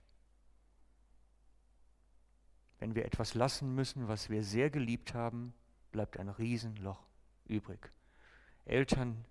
Wenn 2.79 2.95
wir 2.95 3.05
etwas 3.05 3.33
lassen 3.33 3.75
müssen, 3.75 4.07
was 4.07 4.29
wir 4.29 4.43
sehr 4.43 4.69
geliebt 4.69 5.13
haben, 5.13 5.53
bleibt 5.91 6.17
ein 6.17 6.29
Riesenloch 6.29 7.05
übrig. 7.45 7.91
Eltern, 8.65 9.25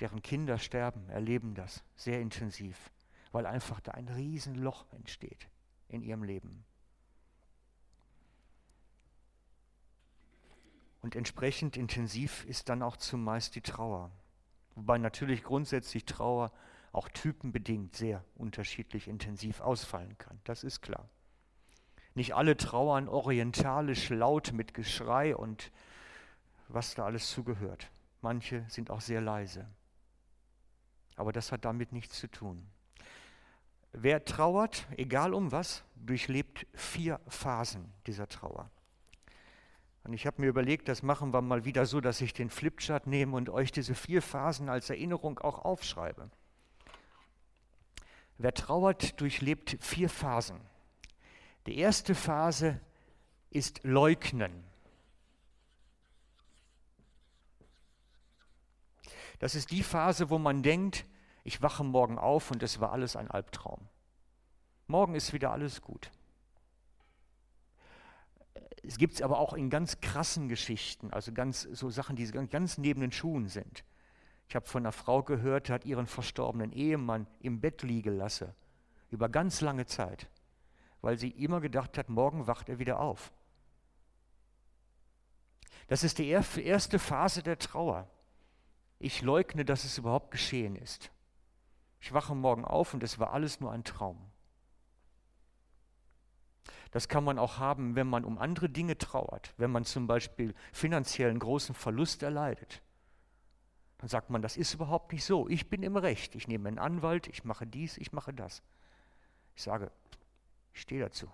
deren 0.00 0.22
Kinder 0.22 0.58
sterben, 0.58 1.08
erleben 1.08 1.54
das 1.54 1.84
sehr 1.96 2.20
intensiv, 2.20 2.90
weil 3.30 3.46
einfach 3.46 3.80
da 3.80 3.92
ein 3.92 4.08
Riesenloch 4.08 4.86
entsteht 4.92 5.48
in 5.88 6.02
ihrem 6.02 6.22
Leben. 6.22 6.64
Und 11.02 11.16
entsprechend 11.16 11.76
intensiv 11.76 12.44
ist 12.44 12.68
dann 12.68 12.82
auch 12.82 12.96
zumeist 12.96 13.56
die 13.56 13.60
Trauer. 13.60 14.10
Wobei 14.76 14.98
natürlich 14.98 15.42
grundsätzlich 15.42 16.04
Trauer 16.04 16.52
auch 16.92 17.08
typenbedingt 17.08 17.96
sehr 17.96 18.24
unterschiedlich 18.36 19.08
intensiv 19.08 19.60
ausfallen 19.60 20.16
kann. 20.18 20.40
Das 20.44 20.62
ist 20.62 20.80
klar. 20.80 21.08
Nicht 22.14 22.34
alle 22.34 22.56
trauern 22.56 23.08
orientalisch 23.08 24.10
laut 24.10 24.52
mit 24.52 24.74
Geschrei 24.74 25.34
und 25.34 25.72
was 26.68 26.94
da 26.94 27.04
alles 27.04 27.30
zugehört. 27.30 27.90
Manche 28.22 28.64
sind 28.68 28.90
auch 28.90 29.00
sehr 29.00 29.20
leise. 29.20 29.68
Aber 31.16 31.32
das 31.32 31.52
hat 31.52 31.64
damit 31.64 31.92
nichts 31.92 32.18
zu 32.18 32.28
tun. 32.28 32.66
Wer 33.92 34.24
trauert, 34.24 34.86
egal 34.96 35.34
um 35.34 35.52
was, 35.52 35.84
durchlebt 35.96 36.66
vier 36.72 37.20
Phasen 37.28 37.92
dieser 38.06 38.28
Trauer. 38.28 38.70
Und 40.04 40.14
ich 40.14 40.26
habe 40.26 40.40
mir 40.40 40.48
überlegt, 40.48 40.88
das 40.88 41.02
machen 41.02 41.32
wir 41.32 41.42
mal 41.42 41.64
wieder 41.64 41.84
so, 41.84 42.00
dass 42.00 42.20
ich 42.20 42.32
den 42.32 42.48
Flipchart 42.48 43.06
nehme 43.06 43.36
und 43.36 43.50
euch 43.50 43.70
diese 43.70 43.94
vier 43.94 44.22
Phasen 44.22 44.68
als 44.68 44.88
Erinnerung 44.88 45.38
auch 45.38 45.58
aufschreibe. 45.64 46.30
Wer 48.38 48.54
trauert, 48.54 49.20
durchlebt 49.20 49.76
vier 49.80 50.08
Phasen. 50.08 50.60
Die 51.66 51.78
erste 51.78 52.14
Phase 52.14 52.80
ist 53.50 53.84
Leugnen. 53.84 54.64
Das 59.42 59.56
ist 59.56 59.72
die 59.72 59.82
Phase, 59.82 60.30
wo 60.30 60.38
man 60.38 60.62
denkt, 60.62 61.04
ich 61.42 61.62
wache 61.62 61.82
morgen 61.82 62.16
auf 62.16 62.52
und 62.52 62.62
es 62.62 62.78
war 62.78 62.92
alles 62.92 63.16
ein 63.16 63.28
Albtraum. 63.28 63.88
Morgen 64.86 65.16
ist 65.16 65.32
wieder 65.32 65.50
alles 65.50 65.82
gut. 65.82 66.12
Es 68.84 68.98
gibt 68.98 69.14
es 69.14 69.20
aber 69.20 69.40
auch 69.40 69.54
in 69.54 69.68
ganz 69.68 70.00
krassen 70.00 70.48
Geschichten, 70.48 71.12
also 71.12 71.32
ganz 71.32 71.62
so 71.62 71.90
Sachen, 71.90 72.14
die 72.14 72.30
ganz 72.30 72.78
neben 72.78 73.00
den 73.00 73.10
Schuhen 73.10 73.48
sind. 73.48 73.82
Ich 74.48 74.54
habe 74.54 74.66
von 74.66 74.84
einer 74.84 74.92
Frau 74.92 75.24
gehört, 75.24 75.66
die 75.66 75.72
hat 75.72 75.84
ihren 75.86 76.06
verstorbenen 76.06 76.70
Ehemann 76.70 77.26
im 77.40 77.60
Bett 77.60 77.82
liegen 77.82 78.16
lassen, 78.16 78.54
über 79.10 79.28
ganz 79.28 79.60
lange 79.60 79.86
Zeit, 79.86 80.28
weil 81.00 81.18
sie 81.18 81.30
immer 81.30 81.60
gedacht 81.60 81.98
hat, 81.98 82.08
morgen 82.08 82.46
wacht 82.46 82.68
er 82.68 82.78
wieder 82.78 83.00
auf. 83.00 83.32
Das 85.88 86.04
ist 86.04 86.18
die 86.18 86.28
erste 86.28 87.00
Phase 87.00 87.42
der 87.42 87.58
Trauer. 87.58 88.08
Ich 89.02 89.20
leugne, 89.20 89.64
dass 89.64 89.82
es 89.82 89.98
überhaupt 89.98 90.30
geschehen 90.30 90.76
ist. 90.76 91.10
Ich 92.00 92.12
wache 92.12 92.36
morgen 92.36 92.64
auf 92.64 92.94
und 92.94 93.02
es 93.02 93.18
war 93.18 93.32
alles 93.32 93.58
nur 93.58 93.72
ein 93.72 93.82
Traum. 93.82 94.30
Das 96.92 97.08
kann 97.08 97.24
man 97.24 97.36
auch 97.36 97.58
haben, 97.58 97.96
wenn 97.96 98.06
man 98.06 98.24
um 98.24 98.38
andere 98.38 98.68
Dinge 98.68 98.96
trauert, 98.96 99.54
wenn 99.56 99.72
man 99.72 99.84
zum 99.84 100.06
Beispiel 100.06 100.54
finanziell 100.72 101.30
einen 101.30 101.40
großen 101.40 101.74
Verlust 101.74 102.22
erleidet. 102.22 102.80
Dann 103.98 104.08
sagt 104.08 104.30
man, 104.30 104.40
das 104.40 104.56
ist 104.56 104.74
überhaupt 104.74 105.12
nicht 105.12 105.24
so. 105.24 105.48
Ich 105.48 105.68
bin 105.68 105.82
im 105.82 105.96
Recht. 105.96 106.36
Ich 106.36 106.46
nehme 106.46 106.68
einen 106.68 106.78
Anwalt, 106.78 107.26
ich 107.26 107.42
mache 107.42 107.66
dies, 107.66 107.98
ich 107.98 108.12
mache 108.12 108.32
das. 108.32 108.62
Ich 109.56 109.64
sage, 109.64 109.90
ich 110.74 110.80
stehe 110.80 111.00
dazu. 111.00 111.26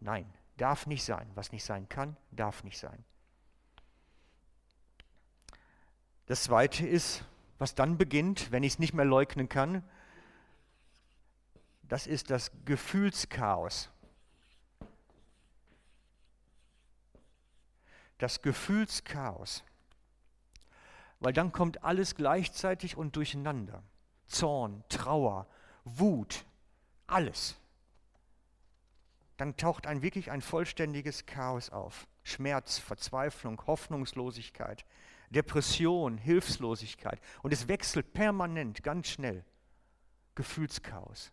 Nein, 0.00 0.32
darf 0.56 0.86
nicht 0.86 1.04
sein. 1.04 1.30
Was 1.34 1.52
nicht 1.52 1.64
sein 1.64 1.90
kann, 1.90 2.16
darf 2.30 2.64
nicht 2.64 2.78
sein. 2.78 3.04
Das 6.26 6.42
Zweite 6.42 6.86
ist, 6.86 7.24
was 7.58 7.74
dann 7.74 7.96
beginnt, 7.96 8.50
wenn 8.50 8.62
ich 8.62 8.74
es 8.74 8.78
nicht 8.78 8.94
mehr 8.94 9.04
leugnen 9.04 9.48
kann, 9.48 9.82
das 11.84 12.06
ist 12.06 12.30
das 12.30 12.50
Gefühlschaos. 12.64 13.90
Das 18.18 18.42
Gefühlschaos. 18.42 19.62
Weil 21.20 21.32
dann 21.32 21.52
kommt 21.52 21.84
alles 21.84 22.14
gleichzeitig 22.14 22.96
und 22.96 23.14
durcheinander. 23.16 23.82
Zorn, 24.26 24.82
Trauer, 24.88 25.46
Wut, 25.84 26.44
alles. 27.06 27.56
Dann 29.36 29.56
taucht 29.56 29.86
ein 29.86 30.02
wirklich 30.02 30.30
ein 30.30 30.42
vollständiges 30.42 31.26
Chaos 31.26 31.70
auf. 31.70 32.08
Schmerz, 32.24 32.78
Verzweiflung, 32.78 33.64
Hoffnungslosigkeit, 33.66 34.84
Depression, 35.30 36.18
Hilflosigkeit. 36.18 37.20
Und 37.42 37.52
es 37.52 37.68
wechselt 37.68 38.12
permanent, 38.12 38.82
ganz 38.82 39.08
schnell. 39.08 39.44
Gefühlschaos. 40.34 41.32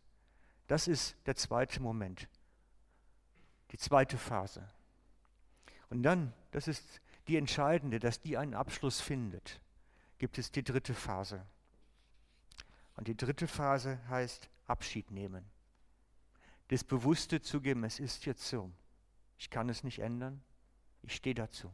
Das 0.67 0.87
ist 0.87 1.15
der 1.25 1.35
zweite 1.35 1.81
Moment, 1.81 2.27
die 3.71 3.77
zweite 3.77 4.17
Phase. 4.17 4.67
Und 5.89 6.03
dann, 6.03 6.33
das 6.51 6.67
ist 6.67 7.01
die 7.27 7.37
entscheidende, 7.37 7.99
dass 7.99 8.21
die 8.21 8.37
einen 8.37 8.53
Abschluss 8.53 9.01
findet, 9.01 9.61
gibt 10.17 10.37
es 10.37 10.51
die 10.51 10.63
dritte 10.63 10.93
Phase. 10.93 11.45
Und 12.95 13.07
die 13.07 13.17
dritte 13.17 13.47
Phase 13.47 13.99
heißt 14.07 14.49
Abschied 14.67 15.11
nehmen. 15.11 15.45
Das 16.69 16.83
Bewusste 16.83 17.41
zugeben, 17.41 17.83
es 17.83 17.99
ist 17.99 18.25
jetzt 18.25 18.47
so. 18.47 18.71
Ich 19.37 19.49
kann 19.49 19.69
es 19.69 19.83
nicht 19.83 19.99
ändern. 19.99 20.41
Ich 21.01 21.15
stehe 21.15 21.35
dazu. 21.35 21.71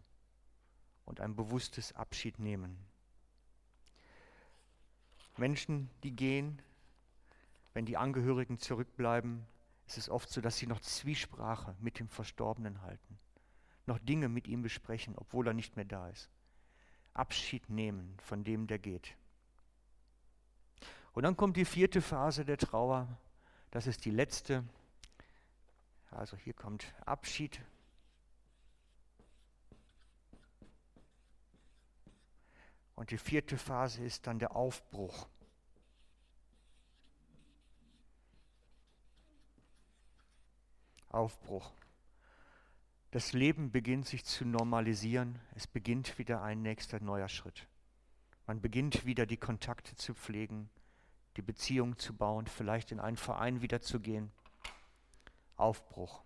Und 1.09 1.19
ein 1.19 1.35
bewusstes 1.35 1.93
Abschied 1.93 2.39
nehmen. 2.39 2.77
Menschen, 5.35 5.89
die 6.03 6.15
gehen, 6.15 6.61
wenn 7.73 7.85
die 7.85 7.97
Angehörigen 7.97 8.59
zurückbleiben, 8.59 9.45
ist 9.87 9.97
es 9.97 10.09
oft 10.09 10.29
so, 10.29 10.39
dass 10.39 10.57
sie 10.57 10.67
noch 10.67 10.79
Zwiesprache 10.81 11.75
mit 11.79 11.99
dem 11.99 12.09
Verstorbenen 12.09 12.83
halten, 12.83 13.17
noch 13.87 13.99
Dinge 13.99 14.29
mit 14.29 14.47
ihm 14.47 14.61
besprechen, 14.61 15.15
obwohl 15.17 15.47
er 15.47 15.53
nicht 15.53 15.75
mehr 15.75 15.85
da 15.85 16.07
ist. 16.09 16.29
Abschied 17.13 17.69
nehmen 17.69 18.15
von 18.21 18.43
dem, 18.43 18.67
der 18.67 18.79
geht. 18.79 19.15
Und 21.13 21.23
dann 21.23 21.35
kommt 21.35 21.57
die 21.57 21.65
vierte 21.65 22.01
Phase 22.01 22.45
der 22.45 22.57
Trauer, 22.57 23.07
das 23.71 23.87
ist 23.87 24.05
die 24.05 24.11
letzte. 24.11 24.63
Also 26.11 26.37
hier 26.37 26.53
kommt 26.53 26.93
Abschied. 27.05 27.59
Und 32.99 33.11
die 33.11 33.17
vierte 33.17 33.57
Phase 33.57 34.03
ist 34.03 34.27
dann 34.27 34.39
der 34.39 34.57
Aufbruch. 34.57 35.29
Aufbruch. 41.07 41.71
Das 43.11 43.31
Leben 43.31 43.71
beginnt 43.71 44.05
sich 44.05 44.25
zu 44.25 44.43
normalisieren. 44.43 45.39
Es 45.55 45.65
beginnt 45.65 46.17
wieder 46.17 46.41
ein 46.41 46.61
nächster 46.61 46.99
neuer 46.99 47.29
Schritt. 47.29 47.69
Man 48.47 48.59
beginnt 48.59 49.05
wieder 49.05 49.25
die 49.25 49.37
Kontakte 49.37 49.95
zu 49.95 50.13
pflegen, 50.13 50.69
die 51.37 51.41
Beziehung 51.41 51.97
zu 51.97 52.13
bauen, 52.13 52.47
vielleicht 52.47 52.91
in 52.91 52.99
einen 52.99 53.15
Verein 53.15 53.61
wieder 53.61 53.79
zu 53.79 54.01
gehen. 54.01 54.29
Aufbruch. 55.55 56.21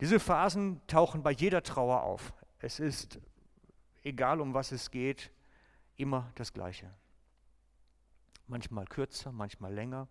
Diese 0.00 0.18
Phasen 0.18 0.84
tauchen 0.88 1.22
bei 1.22 1.30
jeder 1.30 1.62
Trauer 1.62 2.02
auf. 2.02 2.32
Es 2.58 2.80
ist, 2.80 3.20
egal 4.02 4.40
um 4.40 4.54
was 4.54 4.72
es 4.72 4.90
geht, 4.90 5.30
immer 5.96 6.30
das 6.34 6.52
Gleiche. 6.52 6.92
Manchmal 8.46 8.86
kürzer, 8.86 9.32
manchmal 9.32 9.72
länger. 9.72 10.08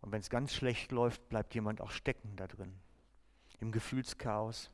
Und 0.00 0.12
wenn 0.12 0.20
es 0.20 0.30
ganz 0.30 0.54
schlecht 0.54 0.92
läuft, 0.92 1.28
bleibt 1.28 1.54
jemand 1.54 1.80
auch 1.80 1.90
stecken 1.90 2.36
da 2.36 2.46
drin. 2.46 2.78
Im 3.60 3.72
Gefühlschaos, 3.72 4.70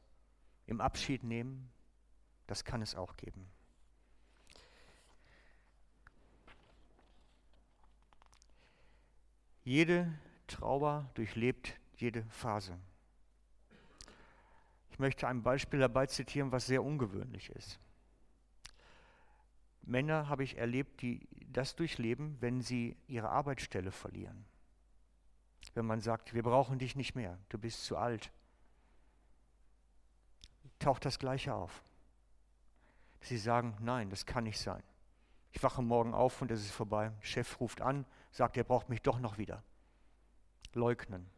im 0.66 0.81
Abschied 0.81 1.22
nehmen, 1.22 1.70
das 2.46 2.64
kann 2.64 2.83
es 2.83 2.94
auch 2.94 3.16
geben. 3.16 3.48
Jede 9.64 10.12
Trauer 10.48 11.09
durchlebt 11.14 11.78
jede 11.94 12.24
Phase. 12.24 12.76
Ich 14.90 14.98
möchte 14.98 15.28
ein 15.28 15.42
Beispiel 15.42 15.81
dabei 15.81 16.07
zitieren, 16.07 16.50
was 16.50 16.66
sehr 16.66 16.83
ungewöhnlich 16.83 17.48
ist. 17.50 17.78
Männer 19.82 20.28
habe 20.28 20.44
ich 20.44 20.58
erlebt, 20.58 21.02
die 21.02 21.26
das 21.52 21.76
durchleben, 21.76 22.36
wenn 22.40 22.62
sie 22.62 22.96
ihre 23.06 23.28
Arbeitsstelle 23.28 23.92
verlieren 23.92 24.44
wenn 25.74 25.86
man 25.86 26.00
sagt, 26.00 26.34
wir 26.34 26.42
brauchen 26.42 26.78
dich 26.78 26.96
nicht 26.96 27.14
mehr, 27.14 27.38
du 27.48 27.58
bist 27.58 27.84
zu 27.84 27.96
alt, 27.96 28.30
taucht 30.78 31.04
das 31.04 31.18
Gleiche 31.18 31.54
auf. 31.54 31.82
Sie 33.20 33.38
sagen, 33.38 33.76
nein, 33.80 34.10
das 34.10 34.26
kann 34.26 34.44
nicht 34.44 34.58
sein. 34.58 34.82
Ich 35.52 35.62
wache 35.62 35.82
morgen 35.82 36.12
auf 36.12 36.42
und 36.42 36.50
es 36.50 36.62
ist 36.62 36.72
vorbei. 36.72 37.12
Chef 37.20 37.60
ruft 37.60 37.80
an, 37.80 38.04
sagt, 38.32 38.56
er 38.56 38.64
braucht 38.64 38.88
mich 38.88 39.00
doch 39.02 39.20
noch 39.20 39.38
wieder. 39.38 39.62
Leugnen. 40.72 41.28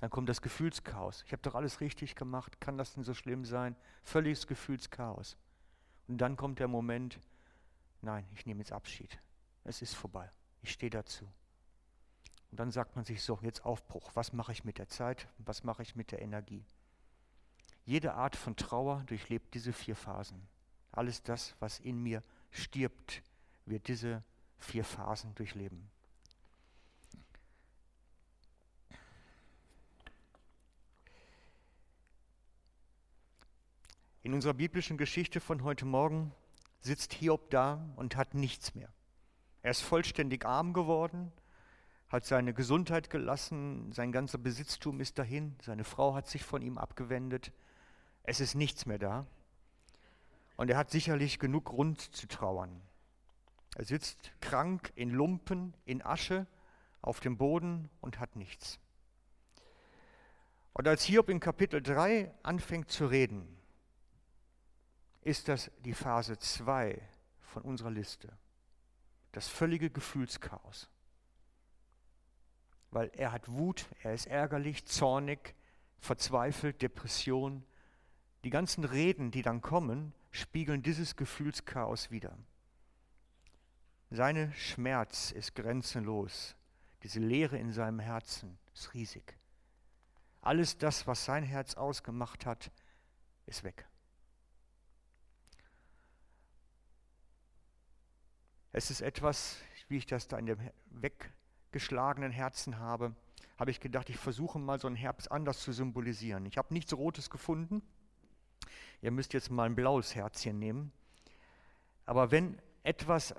Dann 0.00 0.10
kommt 0.10 0.28
das 0.28 0.42
Gefühlschaos. 0.42 1.22
Ich 1.24 1.32
habe 1.32 1.42
doch 1.42 1.54
alles 1.54 1.80
richtig 1.80 2.14
gemacht, 2.14 2.60
kann 2.60 2.76
das 2.76 2.92
denn 2.92 3.04
so 3.04 3.14
schlimm 3.14 3.46
sein? 3.46 3.74
Völliges 4.02 4.46
Gefühlschaos. 4.46 5.38
Und 6.08 6.18
dann 6.18 6.36
kommt 6.36 6.58
der 6.58 6.68
Moment, 6.68 7.18
nein, 8.02 8.26
ich 8.34 8.46
nehme 8.46 8.60
jetzt 8.60 8.72
Abschied. 8.72 9.18
Es 9.64 9.82
ist 9.82 9.94
vorbei. 9.94 10.30
Ich 10.62 10.72
stehe 10.72 10.90
dazu. 10.90 11.24
Und 12.50 12.60
dann 12.60 12.70
sagt 12.70 12.96
man 12.96 13.04
sich 13.04 13.22
so, 13.22 13.38
jetzt 13.42 13.64
Aufbruch. 13.64 14.10
Was 14.14 14.32
mache 14.32 14.52
ich 14.52 14.64
mit 14.64 14.78
der 14.78 14.88
Zeit? 14.88 15.28
Was 15.38 15.64
mache 15.64 15.82
ich 15.82 15.96
mit 15.96 16.12
der 16.12 16.22
Energie? 16.22 16.64
Jede 17.84 18.14
Art 18.14 18.36
von 18.36 18.56
Trauer 18.56 19.02
durchlebt 19.06 19.54
diese 19.54 19.72
vier 19.72 19.96
Phasen. 19.96 20.46
Alles 20.92 21.22
das, 21.22 21.54
was 21.60 21.78
in 21.80 22.02
mir 22.02 22.22
stirbt, 22.50 23.22
wird 23.64 23.88
diese 23.88 24.22
vier 24.58 24.84
Phasen 24.84 25.34
durchleben. 25.34 25.90
In 34.26 34.34
unserer 34.34 34.54
biblischen 34.54 34.98
Geschichte 34.98 35.38
von 35.38 35.62
heute 35.62 35.84
Morgen 35.84 36.32
sitzt 36.80 37.12
Hiob 37.12 37.48
da 37.50 37.88
und 37.94 38.16
hat 38.16 38.34
nichts 38.34 38.74
mehr. 38.74 38.88
Er 39.62 39.70
ist 39.70 39.82
vollständig 39.82 40.44
arm 40.44 40.72
geworden, 40.72 41.30
hat 42.08 42.24
seine 42.24 42.52
Gesundheit 42.52 43.08
gelassen, 43.08 43.92
sein 43.92 44.10
ganzer 44.10 44.38
Besitztum 44.38 44.98
ist 44.98 45.20
dahin, 45.20 45.54
seine 45.62 45.84
Frau 45.84 46.16
hat 46.16 46.26
sich 46.26 46.42
von 46.42 46.60
ihm 46.60 46.76
abgewendet, 46.76 47.52
es 48.24 48.40
ist 48.40 48.56
nichts 48.56 48.84
mehr 48.84 48.98
da. 48.98 49.26
Und 50.56 50.70
er 50.70 50.76
hat 50.76 50.90
sicherlich 50.90 51.38
genug 51.38 51.66
Grund 51.66 52.00
zu 52.00 52.26
trauern. 52.26 52.82
Er 53.76 53.84
sitzt 53.84 54.32
krank 54.40 54.92
in 54.96 55.10
Lumpen, 55.10 55.72
in 55.84 56.04
Asche, 56.04 56.48
auf 57.00 57.20
dem 57.20 57.38
Boden 57.38 57.90
und 58.00 58.18
hat 58.18 58.34
nichts. 58.34 58.80
Und 60.72 60.88
als 60.88 61.04
Hiob 61.04 61.28
in 61.28 61.38
Kapitel 61.38 61.80
3 61.80 62.34
anfängt 62.42 62.90
zu 62.90 63.06
reden, 63.06 63.55
ist 65.26 65.48
das 65.48 65.70
die 65.84 65.94
Phase 65.94 66.38
2 66.38 67.00
von 67.40 67.62
unserer 67.62 67.90
Liste. 67.90 68.32
Das 69.32 69.48
völlige 69.48 69.90
Gefühlschaos 69.90 70.88
weil 72.96 73.10
er 73.14 73.30
hat 73.30 73.46
Wut, 73.52 73.84
er 74.02 74.14
ist 74.14 74.26
ärgerlich, 74.26 74.86
zornig, 74.86 75.54
verzweifelt, 75.98 76.80
Depression. 76.80 77.62
Die 78.42 78.48
ganzen 78.48 78.84
Reden, 78.84 79.30
die 79.30 79.42
dann 79.42 79.60
kommen, 79.60 80.14
spiegeln 80.30 80.82
dieses 80.82 81.14
Gefühlschaos 81.14 82.10
wider. 82.10 82.38
Seine 84.10 84.50
Schmerz 84.52 85.30
ist 85.30 85.54
grenzenlos. 85.54 86.56
Diese 87.02 87.20
Leere 87.20 87.58
in 87.58 87.70
seinem 87.70 87.98
Herzen 87.98 88.56
ist 88.72 88.94
riesig. 88.94 89.36
Alles 90.40 90.78
das, 90.78 91.06
was 91.06 91.24
sein 91.24 91.42
Herz 91.42 91.74
ausgemacht 91.74 92.46
hat, 92.46 92.70
ist 93.44 93.62
weg. 93.62 93.86
Es 98.76 98.90
ist 98.90 99.00
etwas, 99.00 99.56
wie 99.88 99.96
ich 99.96 100.04
das 100.04 100.28
da 100.28 100.36
in 100.36 100.44
dem 100.44 100.58
weg 100.90 101.32
geschlagenen 101.72 102.30
Herzen 102.30 102.78
habe, 102.78 103.16
habe 103.58 103.70
ich 103.70 103.80
gedacht, 103.80 104.10
ich 104.10 104.18
versuche 104.18 104.58
mal 104.58 104.78
so 104.78 104.86
einen 104.86 104.96
Herbst 104.96 105.32
anders 105.32 105.60
zu 105.60 105.72
symbolisieren. 105.72 106.44
Ich 106.44 106.58
habe 106.58 106.74
nichts 106.74 106.92
Rotes 106.92 107.30
gefunden. 107.30 107.80
Ihr 109.00 109.12
müsst 109.12 109.32
jetzt 109.32 109.50
mal 109.50 109.64
ein 109.64 109.74
blaues 109.74 110.14
Herzchen 110.14 110.58
nehmen. 110.58 110.92
Aber 112.04 112.30
wenn 112.30 112.60
etwas 112.82 113.34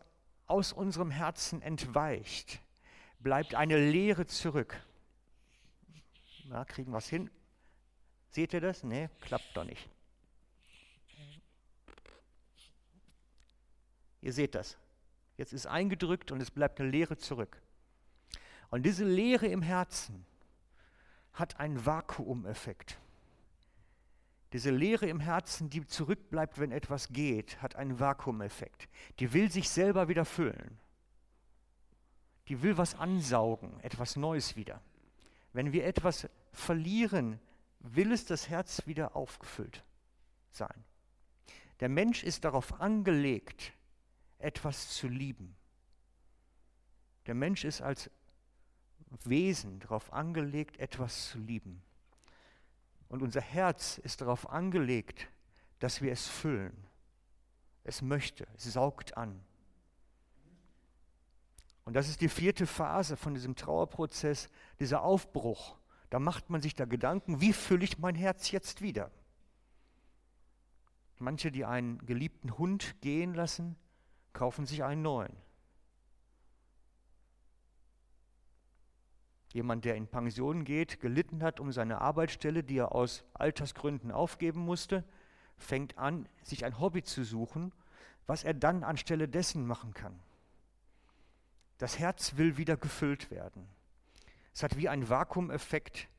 aus 0.47 0.73
unserem 0.73 1.11
Herzen 1.11 1.61
entweicht, 1.61 2.59
bleibt 3.19 3.53
eine 3.53 3.77
Leere 3.77 4.25
zurück. 4.25 4.75
Na, 6.45 6.65
kriegen 6.65 6.91
wir 6.91 6.97
es 6.97 7.09
hin? 7.09 7.29
Seht 8.31 8.53
ihr 8.53 8.61
das? 8.61 8.83
Nee, 8.83 9.07
klappt 9.21 9.55
doch 9.55 9.65
nicht. 9.65 9.87
Ihr 14.21 14.33
seht 14.33 14.55
das. 14.55 14.79
Jetzt 15.37 15.53
ist 15.53 15.67
eingedrückt 15.67 16.31
und 16.31 16.41
es 16.41 16.51
bleibt 16.51 16.79
eine 16.79 16.89
Leere 16.89 17.17
zurück. 17.17 17.61
Und 18.69 18.83
diese 18.85 19.05
Leere 19.05 19.47
im 19.47 19.61
Herzen 19.61 20.25
hat 21.33 21.59
einen 21.59 21.85
Vakuumeffekt. 21.85 22.97
Diese 24.53 24.71
Leere 24.71 25.07
im 25.07 25.19
Herzen, 25.19 25.69
die 25.69 25.85
zurückbleibt, 25.85 26.59
wenn 26.59 26.71
etwas 26.71 27.09
geht, 27.09 27.61
hat 27.61 27.75
einen 27.75 27.99
Vakuumeffekt. 27.99 28.89
Die 29.19 29.33
will 29.33 29.51
sich 29.51 29.69
selber 29.69 30.07
wieder 30.07 30.25
füllen. 30.25 30.79
Die 32.47 32.61
will 32.63 32.77
was 32.77 32.95
ansaugen, 32.95 33.79
etwas 33.81 34.15
Neues 34.15 34.55
wieder. 34.55 34.81
Wenn 35.53 35.73
wir 35.73 35.85
etwas 35.85 36.29
verlieren, 36.53 37.39
will 37.79 38.11
es 38.11 38.25
das 38.25 38.49
Herz 38.49 38.87
wieder 38.87 39.15
aufgefüllt 39.15 39.83
sein. 40.51 40.83
Der 41.81 41.89
Mensch 41.89 42.23
ist 42.23 42.45
darauf 42.45 42.79
angelegt, 42.79 43.73
etwas 44.39 44.89
zu 44.89 45.07
lieben. 45.07 45.55
Der 47.25 47.35
Mensch 47.35 47.65
ist 47.65 47.81
als 47.81 48.09
Wesen 49.23 49.79
darauf 49.79 50.13
angelegt, 50.13 50.77
etwas 50.77 51.29
zu 51.29 51.39
lieben. 51.39 51.81
Und 53.09 53.21
unser 53.21 53.41
Herz 53.41 53.97
ist 53.97 54.21
darauf 54.21 54.49
angelegt, 54.49 55.27
dass 55.79 56.01
wir 56.01 56.11
es 56.11 56.27
füllen. 56.27 56.87
Es 57.83 58.01
möchte, 58.01 58.47
es 58.55 58.65
saugt 58.73 59.15
an. 59.15 59.39
Und 61.85 61.93
das 61.93 62.09
ist 62.09 62.19
die 62.19 62.27
vierte 62.27 62.67
Phase 62.67 63.15
von 63.15 63.33
diesem 63.33 63.55
Trauerprozess, 63.55 64.49
dieser 64.79 65.03
Aufbruch. 65.03 65.77
Da 66.09 66.19
macht 66.19 66.49
man 66.49 66.61
sich 66.61 66.75
da 66.75 66.83
Gedanken, 66.83 67.39
wie 67.39 67.53
fülle 67.53 67.85
ich 67.85 67.97
mein 67.97 68.15
Herz 68.15 68.51
jetzt 68.51 68.81
wieder? 68.81 69.09
Manche, 71.17 71.51
die 71.51 71.63
einen 71.63 72.05
geliebten 72.05 72.57
Hund 72.57 72.99
gehen 73.01 73.33
lassen, 73.33 73.77
kaufen 74.37 74.67
sich 74.67 74.83
einen 74.83 75.01
neuen. 75.01 75.35
Jemand, 79.51 79.83
der 79.83 79.95
in 79.95 80.07
Pension 80.07 80.63
geht, 80.63 80.99
gelitten 80.99 81.41
hat 81.41 81.59
um 81.59 81.71
seine 81.71 82.01
Arbeitsstelle, 82.01 82.63
die 82.63 82.77
er 82.77 82.91
aus 82.91 83.23
Altersgründen 83.33 84.11
aufgeben 84.11 84.59
musste, 84.59 85.03
fängt 85.57 85.97
an, 85.97 86.29
sich 86.43 86.65
ein 86.65 86.79
Hobby 86.79 87.01
zu 87.01 87.23
suchen, 87.23 87.73
was 88.27 88.43
er 88.43 88.53
dann 88.53 88.83
anstelle 88.83 89.27
dessen 89.27 89.65
machen 89.65 89.95
kann. 89.95 90.19
Das 91.79 91.97
Herz 91.97 92.37
will 92.37 92.57
wieder 92.57 92.77
gefüllt 92.77 93.31
werden. 93.31 93.67
Es 94.53 94.61
hat 94.61 94.77
wie 94.77 94.87
ein 94.87 95.09
Vakuumeffekt, 95.09 96.09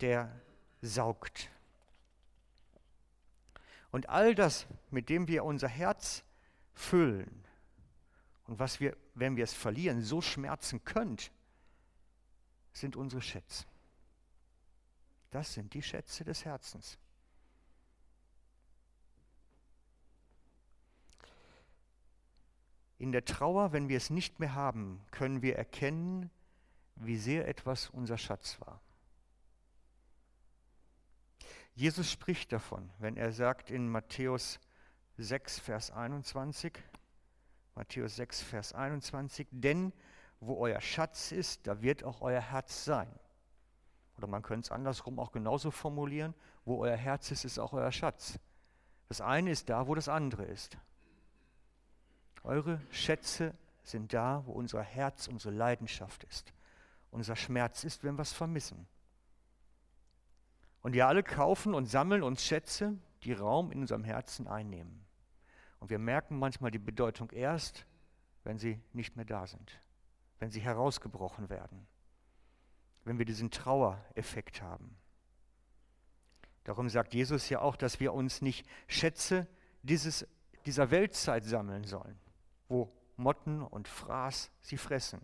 der 0.00 0.40
saugt. 0.82 1.50
Und 3.92 4.08
all 4.08 4.34
das, 4.34 4.66
mit 4.90 5.08
dem 5.08 5.28
wir 5.28 5.44
unser 5.44 5.68
Herz 5.68 6.24
füllen 6.72 7.44
und 8.50 8.58
was 8.58 8.80
wir, 8.80 8.96
wenn 9.14 9.36
wir 9.36 9.44
es 9.44 9.52
verlieren, 9.52 10.02
so 10.02 10.20
schmerzen 10.20 10.82
könnt, 10.84 11.30
sind 12.72 12.96
unsere 12.96 13.22
Schätze. 13.22 13.64
Das 15.30 15.54
sind 15.54 15.72
die 15.72 15.82
Schätze 15.82 16.24
des 16.24 16.44
Herzens. 16.44 16.98
In 22.98 23.12
der 23.12 23.24
Trauer, 23.24 23.70
wenn 23.72 23.88
wir 23.88 23.96
es 23.96 24.10
nicht 24.10 24.40
mehr 24.40 24.56
haben, 24.56 25.00
können 25.12 25.42
wir 25.42 25.54
erkennen, 25.54 26.28
wie 26.96 27.18
sehr 27.18 27.46
etwas 27.46 27.88
unser 27.90 28.18
Schatz 28.18 28.60
war. 28.60 28.80
Jesus 31.76 32.10
spricht 32.10 32.50
davon, 32.50 32.90
wenn 32.98 33.16
er 33.16 33.32
sagt 33.32 33.70
in 33.70 33.88
Matthäus 33.88 34.58
6, 35.18 35.60
Vers 35.60 35.92
21, 35.92 36.76
Matthäus 37.74 38.16
6, 38.16 38.42
Vers 38.42 38.72
21, 38.72 39.48
denn 39.50 39.92
wo 40.40 40.56
euer 40.58 40.80
Schatz 40.80 41.32
ist, 41.32 41.66
da 41.66 41.82
wird 41.82 42.04
auch 42.04 42.20
euer 42.22 42.40
Herz 42.40 42.84
sein. 42.84 43.08
Oder 44.16 44.26
man 44.26 44.42
könnte 44.42 44.66
es 44.66 44.70
andersrum 44.70 45.18
auch 45.18 45.32
genauso 45.32 45.70
formulieren, 45.70 46.34
wo 46.64 46.78
euer 46.78 46.96
Herz 46.96 47.30
ist, 47.30 47.44
ist 47.44 47.58
auch 47.58 47.72
euer 47.72 47.92
Schatz. 47.92 48.38
Das 49.08 49.20
eine 49.20 49.50
ist 49.50 49.68
da, 49.68 49.86
wo 49.86 49.94
das 49.94 50.08
andere 50.08 50.44
ist. 50.44 50.76
Eure 52.42 52.80
Schätze 52.90 53.54
sind 53.82 54.12
da, 54.12 54.42
wo 54.46 54.52
unser 54.52 54.82
Herz, 54.82 55.28
unsere 55.28 55.54
Leidenschaft 55.54 56.24
ist. 56.24 56.52
Unser 57.10 57.36
Schmerz 57.36 57.84
ist, 57.84 58.04
wenn 58.04 58.16
wir 58.16 58.22
es 58.22 58.32
vermissen. 58.32 58.86
Und 60.82 60.92
wir 60.92 61.06
alle 61.06 61.22
kaufen 61.22 61.74
und 61.74 61.86
sammeln 61.86 62.22
uns 62.22 62.44
Schätze, 62.44 62.96
die 63.24 63.32
Raum 63.32 63.72
in 63.72 63.80
unserem 63.80 64.04
Herzen 64.04 64.48
einnehmen. 64.48 65.04
Und 65.80 65.90
wir 65.90 65.98
merken 65.98 66.38
manchmal 66.38 66.70
die 66.70 66.78
Bedeutung 66.78 67.30
erst, 67.30 67.86
wenn 68.44 68.58
sie 68.58 68.80
nicht 68.92 69.16
mehr 69.16 69.24
da 69.24 69.46
sind 69.46 69.80
wenn 70.40 70.50
sie 70.50 70.60
herausgebrochen 70.60 71.48
werden, 71.48 71.86
wenn 73.04 73.18
wir 73.18 73.26
diesen 73.26 73.50
Trauereffekt 73.50 74.62
haben. 74.62 74.96
Darum 76.64 76.88
sagt 76.88 77.14
Jesus 77.14 77.48
ja 77.48 77.60
auch, 77.60 77.76
dass 77.76 78.00
wir 78.00 78.12
uns 78.12 78.42
nicht 78.42 78.66
Schätze 78.88 79.46
dieses, 79.82 80.26
dieser 80.66 80.90
Weltzeit 80.90 81.44
sammeln 81.44 81.84
sollen, 81.84 82.18
wo 82.68 82.92
Motten 83.16 83.62
und 83.62 83.86
Fraß 83.86 84.50
sie 84.60 84.78
fressen, 84.78 85.20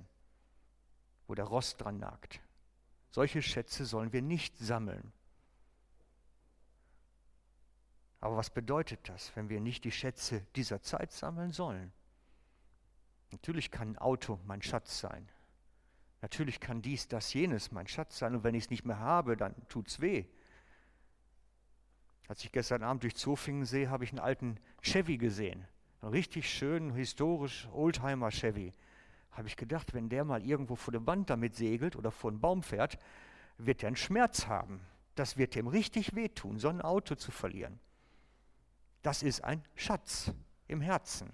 wo 1.26 1.34
der 1.34 1.46
Rost 1.46 1.80
dran 1.80 1.98
nagt. 1.98 2.40
Solche 3.10 3.40
Schätze 3.42 3.86
sollen 3.86 4.12
wir 4.12 4.22
nicht 4.22 4.58
sammeln. 4.58 5.12
Aber 8.20 8.36
was 8.36 8.50
bedeutet 8.50 9.08
das, 9.08 9.34
wenn 9.36 9.48
wir 9.48 9.60
nicht 9.60 9.84
die 9.84 9.92
Schätze 9.92 10.46
dieser 10.56 10.80
Zeit 10.82 11.12
sammeln 11.12 11.52
sollen? 11.52 11.92
Natürlich 13.30 13.70
kann 13.70 13.90
ein 13.90 13.98
Auto 13.98 14.40
mein 14.46 14.62
Schatz 14.62 15.00
sein. 15.00 15.28
Natürlich 16.22 16.60
kann 16.60 16.82
dies, 16.82 17.08
das, 17.08 17.34
jenes 17.34 17.72
mein 17.72 17.86
Schatz 17.86 18.18
sein. 18.18 18.34
Und 18.34 18.44
wenn 18.44 18.54
ich 18.54 18.64
es 18.64 18.70
nicht 18.70 18.84
mehr 18.84 18.98
habe, 18.98 19.36
dann 19.36 19.54
tut 19.68 19.88
es 19.88 20.00
weh. 20.00 20.24
Als 22.28 22.42
ich 22.42 22.52
gestern 22.52 22.82
Abend 22.82 23.02
durch 23.02 23.14
Zofingen 23.14 23.64
sehe, 23.64 23.90
habe 23.90 24.04
ich 24.04 24.10
einen 24.10 24.18
alten 24.18 24.58
Chevy 24.82 25.18
gesehen. 25.18 25.66
Einen 26.00 26.10
richtig 26.10 26.50
schönen, 26.50 26.94
historisch 26.94 27.68
Oldtimer 27.72 28.30
Chevy. 28.30 28.72
Habe 29.30 29.48
ich 29.48 29.56
gedacht, 29.56 29.94
wenn 29.94 30.08
der 30.08 30.24
mal 30.24 30.44
irgendwo 30.44 30.76
vor 30.76 30.92
der 30.92 31.06
Wand 31.06 31.30
damit 31.30 31.54
segelt 31.54 31.94
oder 31.94 32.10
vor 32.10 32.30
einen 32.30 32.40
Baum 32.40 32.62
fährt, 32.62 32.98
wird 33.58 33.82
er 33.82 33.88
einen 33.88 33.96
Schmerz 33.96 34.46
haben. 34.46 34.80
Das 35.14 35.36
wird 35.36 35.54
dem 35.54 35.66
richtig 35.66 36.14
wehtun, 36.14 36.58
so 36.58 36.68
ein 36.68 36.80
Auto 36.80 37.14
zu 37.14 37.30
verlieren. 37.30 37.78
Das 39.06 39.22
ist 39.22 39.44
ein 39.44 39.62
Schatz 39.76 40.32
im 40.66 40.80
Herzen. 40.80 41.32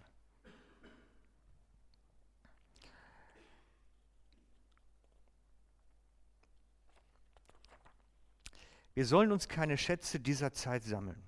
Wir 8.92 9.06
sollen 9.06 9.32
uns 9.32 9.48
keine 9.48 9.78
Schätze 9.78 10.20
dieser 10.20 10.52
Zeit 10.52 10.84
sammeln. 10.84 11.22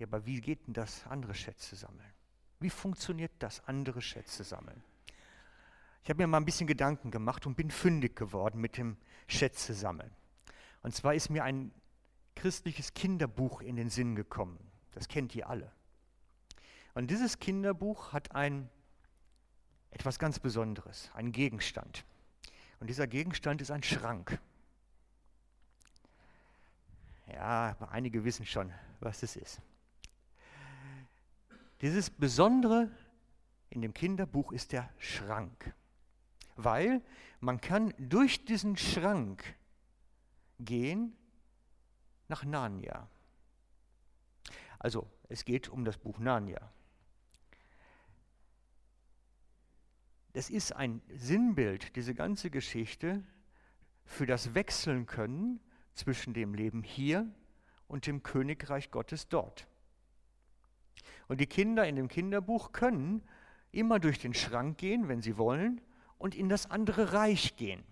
Ja, 0.00 0.08
aber 0.08 0.26
wie 0.26 0.40
geht 0.40 0.66
denn 0.66 0.74
das, 0.74 1.06
andere 1.06 1.36
Schätze 1.36 1.76
sammeln? 1.76 2.12
Wie 2.58 2.70
funktioniert 2.70 3.30
das, 3.38 3.62
andere 3.68 4.02
Schätze 4.02 4.42
sammeln? 4.42 4.82
Ich 6.02 6.10
habe 6.10 6.20
mir 6.20 6.26
mal 6.26 6.38
ein 6.38 6.44
bisschen 6.44 6.66
Gedanken 6.66 7.12
gemacht 7.12 7.46
und 7.46 7.56
bin 7.56 7.70
fündig 7.70 8.16
geworden 8.16 8.60
mit 8.60 8.76
dem 8.76 8.96
Schätze 9.28 9.72
sammeln. 9.72 10.10
Und 10.82 10.96
zwar 10.96 11.14
ist 11.14 11.30
mir 11.30 11.44
ein 11.44 11.70
christliches 12.38 12.94
Kinderbuch 12.94 13.60
in 13.62 13.74
den 13.74 13.90
Sinn 13.90 14.14
gekommen. 14.14 14.58
Das 14.92 15.08
kennt 15.08 15.34
ihr 15.34 15.48
alle. 15.48 15.72
Und 16.94 17.10
dieses 17.10 17.40
Kinderbuch 17.40 18.12
hat 18.12 18.34
ein 18.34 18.68
etwas 19.90 20.20
ganz 20.20 20.38
Besonderes, 20.38 21.10
einen 21.14 21.32
Gegenstand. 21.32 22.04
Und 22.78 22.88
dieser 22.88 23.08
Gegenstand 23.08 23.60
ist 23.60 23.72
ein 23.72 23.82
Schrank. 23.82 24.38
Ja, 27.32 27.76
einige 27.90 28.24
wissen 28.24 28.46
schon, 28.46 28.72
was 29.00 29.20
das 29.20 29.34
ist. 29.34 29.60
Dieses 31.80 32.08
Besondere 32.08 32.88
in 33.70 33.82
dem 33.82 33.94
Kinderbuch 33.94 34.52
ist 34.52 34.70
der 34.72 34.88
Schrank, 34.98 35.74
weil 36.54 37.02
man 37.40 37.60
kann 37.60 37.92
durch 37.98 38.44
diesen 38.44 38.76
Schrank 38.76 39.42
gehen 40.60 41.16
nach 42.28 42.44
Narnia. 42.44 43.08
Also 44.78 45.10
es 45.28 45.44
geht 45.44 45.68
um 45.68 45.84
das 45.84 45.98
Buch 45.98 46.18
Narnia. 46.18 46.72
Das 50.34 50.50
ist 50.50 50.72
ein 50.72 51.02
Sinnbild, 51.14 51.96
diese 51.96 52.14
ganze 52.14 52.50
Geschichte, 52.50 53.24
für 54.04 54.24
das 54.24 54.54
Wechseln 54.54 55.06
können 55.06 55.60
zwischen 55.94 56.32
dem 56.32 56.54
Leben 56.54 56.82
hier 56.82 57.28
und 57.88 58.06
dem 58.06 58.22
Königreich 58.22 58.90
Gottes 58.90 59.28
dort. 59.28 59.66
Und 61.26 61.40
die 61.40 61.46
Kinder 61.46 61.86
in 61.86 61.96
dem 61.96 62.08
Kinderbuch 62.08 62.72
können 62.72 63.22
immer 63.72 63.98
durch 63.98 64.18
den 64.18 64.34
Schrank 64.34 64.78
gehen, 64.78 65.08
wenn 65.08 65.20
sie 65.20 65.36
wollen, 65.36 65.80
und 66.18 66.34
in 66.34 66.48
das 66.48 66.70
andere 66.70 67.12
Reich 67.12 67.56
gehen. 67.56 67.84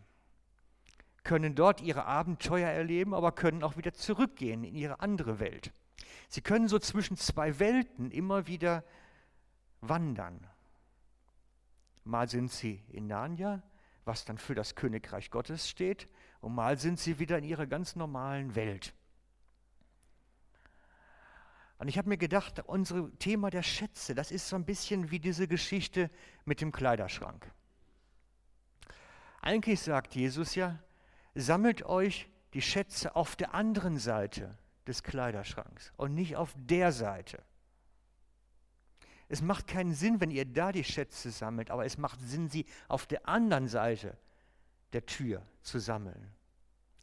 Können 1.27 1.57
dort 1.57 1.81
ihre 1.81 2.05
Abenteuer 2.05 2.69
erleben, 2.69 3.13
aber 3.13 3.33
können 3.33 3.65
auch 3.65 3.77
wieder 3.77 3.93
zurückgehen 3.93 4.63
in 4.63 4.77
ihre 4.77 5.01
andere 5.01 5.41
Welt. 5.41 5.73
Sie 6.29 6.41
können 6.41 6.69
so 6.69 6.79
zwischen 6.79 7.17
zwei 7.17 7.59
Welten 7.59 8.13
immer 8.13 8.47
wieder 8.47 8.85
wandern. 9.81 10.47
Mal 12.05 12.29
sind 12.29 12.53
sie 12.53 12.81
in 12.93 13.09
Narnia, 13.09 13.65
was 14.05 14.25
dann 14.25 14.39
für 14.39 14.55
das 14.55 14.77
Königreich 14.77 15.33
Gottes 15.33 15.69
steht, 15.69 16.09
und 16.41 16.55
mal 16.55 16.79
sind 16.79 17.01
sie 17.01 17.19
wieder 17.19 17.39
in 17.39 17.45
ihrer 17.45 17.67
ganz 17.67 17.97
normalen 17.97 18.55
Welt. 18.55 18.95
Und 21.79 21.89
ich 21.89 21.99
habe 21.99 22.09
mir 22.09 22.19
gedacht, 22.19 22.63
unser 22.67 23.11
Thema 23.19 23.51
der 23.51 23.65
Schätze, 23.65 24.15
das 24.15 24.31
ist 24.31 24.49
so 24.49 24.55
ein 24.55 24.65
bisschen 24.65 25.11
wie 25.11 25.19
diese 25.19 25.49
Geschichte 25.49 26.09
mit 26.45 26.61
dem 26.61 26.71
Kleiderschrank. 26.71 27.51
Eigentlich 29.43 29.81
sagt 29.81 30.15
Jesus 30.15 30.55
ja, 30.55 30.79
sammelt 31.37 31.85
euch 31.85 32.29
die 32.55 32.63
Schätze 32.63 33.15
auf 33.15 33.37
der 33.37 33.55
anderen 33.55 33.99
Seite 33.99 34.57
des 34.87 35.03
Kleiderschranks 35.03 35.93
und 35.97 36.15
nicht 36.15 36.37
auf 36.37 36.55
der 36.57 36.93
Seite. 36.93 37.43
Es 39.29 39.43
macht 39.43 39.67
keinen 39.67 39.93
Sinn, 39.93 40.21
wenn 40.21 40.31
ihr 40.31 40.45
da 40.45 40.73
die 40.73 40.85
Schätze 40.85 41.31
sammelt, 41.31 41.71
aber 41.71 41.85
es 41.85 41.99
macht 41.99 42.21
Sinn, 42.21 42.49
sie 42.49 42.65
auf 42.89 43.07
der 43.07 43.29
anderen 43.29 43.69
Seite 43.69 44.17
der 44.93 45.05
Tür 45.05 45.43
zu 45.63 45.79
sammeln. 45.79 46.33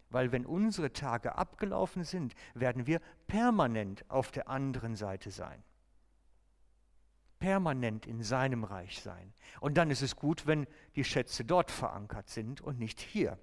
Weil 0.10 0.32
wenn 0.32 0.46
unsere 0.46 0.94
Tage 0.94 1.36
abgelaufen 1.36 2.04
sind, 2.04 2.34
werden 2.54 2.88
wir 2.88 3.02
permanent 3.28 4.10
auf 4.10 4.32
der 4.32 4.48
anderen 4.48 4.96
Seite 4.96 5.32
sein. 5.32 5.64
Permanent 7.40 8.06
in 8.06 8.24
seinem 8.24 8.64
Reich 8.64 9.02
sein. 9.02 9.34
Und 9.60 9.76
dann 9.76 9.92
ist 9.92 10.02
es 10.02 10.16
gut, 10.16 10.48
wenn 10.48 10.66
die 10.96 11.04
Schätze 11.04 11.44
dort 11.44 11.72
verankert 11.72 12.30
sind 12.30 12.62
und 12.62 12.80
nicht 12.80 13.02
hier. 13.02 13.38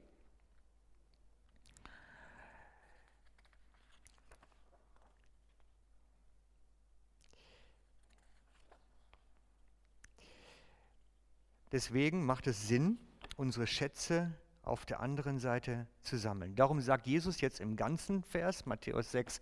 Deswegen 11.72 12.24
macht 12.24 12.46
es 12.46 12.68
Sinn, 12.68 12.98
unsere 13.36 13.66
Schätze 13.66 14.32
auf 14.62 14.86
der 14.86 15.00
anderen 15.00 15.38
Seite 15.38 15.86
zu 16.02 16.18
sammeln. 16.18 16.54
Darum 16.54 16.80
sagt 16.80 17.06
Jesus 17.06 17.40
jetzt 17.40 17.60
im 17.60 17.76
ganzen 17.76 18.22
Vers, 18.24 18.66
Matthäus 18.66 19.12
6, 19.12 19.40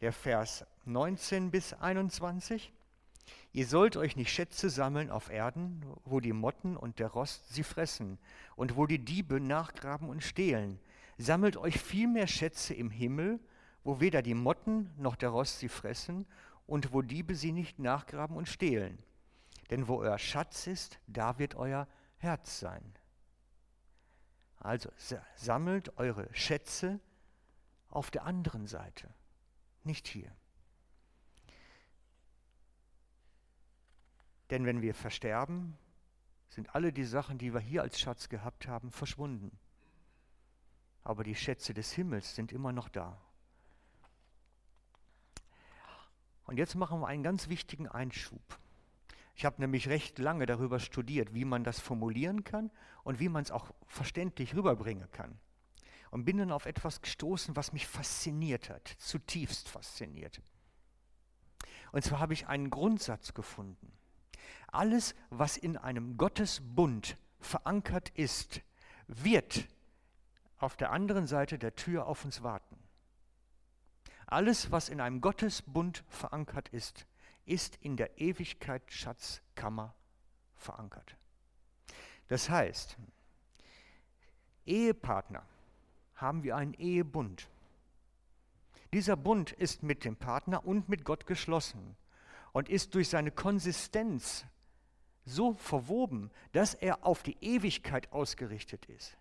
der 0.00 0.12
Vers 0.12 0.64
19 0.84 1.50
bis 1.50 1.72
21, 1.72 2.72
Ihr 3.52 3.66
sollt 3.66 3.96
euch 3.96 4.16
nicht 4.16 4.30
Schätze 4.30 4.70
sammeln 4.70 5.10
auf 5.10 5.30
Erden, 5.30 5.84
wo 6.04 6.20
die 6.20 6.32
Motten 6.32 6.76
und 6.76 6.98
der 6.98 7.08
Rost 7.08 7.52
sie 7.52 7.62
fressen 7.62 8.18
und 8.56 8.76
wo 8.76 8.86
die 8.86 8.98
Diebe 8.98 9.40
nachgraben 9.40 10.08
und 10.08 10.22
stehlen. 10.22 10.80
Sammelt 11.18 11.56
euch 11.56 11.78
vielmehr 11.78 12.26
Schätze 12.26 12.74
im 12.74 12.90
Himmel, 12.90 13.38
wo 13.84 14.00
weder 14.00 14.22
die 14.22 14.34
Motten 14.34 14.90
noch 14.96 15.16
der 15.16 15.28
Rost 15.28 15.58
sie 15.58 15.68
fressen 15.68 16.26
und 16.66 16.92
wo 16.92 17.02
Diebe 17.02 17.34
sie 17.34 17.52
nicht 17.52 17.78
nachgraben 17.78 18.36
und 18.36 18.48
stehlen. 18.48 18.98
Denn 19.70 19.88
wo 19.88 19.98
euer 20.00 20.18
Schatz 20.18 20.66
ist, 20.66 20.98
da 21.06 21.38
wird 21.38 21.54
euer 21.54 21.88
Herz 22.18 22.60
sein. 22.60 22.94
Also 24.58 24.90
sammelt 25.34 25.98
eure 25.98 26.32
Schätze 26.34 27.00
auf 27.88 28.10
der 28.10 28.24
anderen 28.24 28.66
Seite, 28.66 29.12
nicht 29.82 30.06
hier. 30.06 30.30
Denn 34.50 34.66
wenn 34.66 34.82
wir 34.82 34.94
versterben, 34.94 35.76
sind 36.48 36.74
alle 36.74 36.92
die 36.92 37.04
Sachen, 37.04 37.38
die 37.38 37.54
wir 37.54 37.60
hier 37.60 37.82
als 37.82 37.98
Schatz 37.98 38.28
gehabt 38.28 38.68
haben, 38.68 38.90
verschwunden. 38.90 39.58
Aber 41.02 41.24
die 41.24 41.34
Schätze 41.34 41.74
des 41.74 41.92
Himmels 41.92 42.34
sind 42.34 42.52
immer 42.52 42.72
noch 42.72 42.88
da. 42.88 43.20
Und 46.44 46.58
jetzt 46.58 46.74
machen 46.74 47.00
wir 47.00 47.06
einen 47.06 47.22
ganz 47.22 47.48
wichtigen 47.48 47.88
Einschub. 47.88 48.42
Ich 49.34 49.44
habe 49.44 49.60
nämlich 49.60 49.88
recht 49.88 50.18
lange 50.18 50.46
darüber 50.46 50.78
studiert, 50.78 51.34
wie 51.34 51.44
man 51.44 51.64
das 51.64 51.80
formulieren 51.80 52.44
kann 52.44 52.70
und 53.02 53.18
wie 53.18 53.28
man 53.28 53.42
es 53.42 53.50
auch 53.50 53.70
verständlich 53.86 54.54
rüberbringen 54.54 55.10
kann. 55.10 55.38
Und 56.10 56.24
bin 56.24 56.36
dann 56.36 56.52
auf 56.52 56.66
etwas 56.66 57.00
gestoßen, 57.00 57.56
was 57.56 57.72
mich 57.72 57.86
fasziniert 57.86 58.68
hat, 58.68 58.86
zutiefst 58.98 59.68
fasziniert. 59.68 60.42
Und 61.92 62.04
zwar 62.04 62.20
habe 62.20 62.34
ich 62.34 62.46
einen 62.46 62.70
Grundsatz 62.70 63.32
gefunden. 63.32 63.92
Alles, 64.68 65.14
was 65.30 65.56
in 65.56 65.76
einem 65.76 66.16
Gottesbund 66.16 67.16
verankert 67.40 68.10
ist, 68.10 68.62
wird 69.06 69.68
auf 70.58 70.76
der 70.76 70.92
anderen 70.92 71.26
Seite 71.26 71.58
der 71.58 71.74
Tür 71.74 72.06
auf 72.06 72.24
uns 72.24 72.42
warten. 72.42 72.76
Alles, 74.26 74.70
was 74.70 74.88
in 74.88 75.00
einem 75.00 75.20
Gottesbund 75.20 76.04
verankert 76.08 76.68
ist, 76.68 77.06
ist 77.44 77.76
in 77.76 77.96
der 77.96 78.18
Ewigkeit 78.18 78.82
Schatzkammer 78.88 79.94
verankert. 80.54 81.16
Das 82.28 82.48
heißt, 82.48 82.96
Ehepartner 84.64 85.44
haben 86.14 86.44
wir 86.44 86.56
einen 86.56 86.74
Ehebund. 86.74 87.48
Dieser 88.92 89.16
Bund 89.16 89.52
ist 89.52 89.82
mit 89.82 90.04
dem 90.04 90.16
Partner 90.16 90.64
und 90.64 90.88
mit 90.88 91.04
Gott 91.04 91.26
geschlossen 91.26 91.96
und 92.52 92.68
ist 92.68 92.94
durch 92.94 93.08
seine 93.08 93.30
Konsistenz 93.30 94.44
so 95.24 95.54
verwoben, 95.54 96.30
dass 96.52 96.74
er 96.74 97.04
auf 97.06 97.22
die 97.22 97.36
Ewigkeit 97.40 98.12
ausgerichtet 98.12 98.86
ist. 98.86 99.16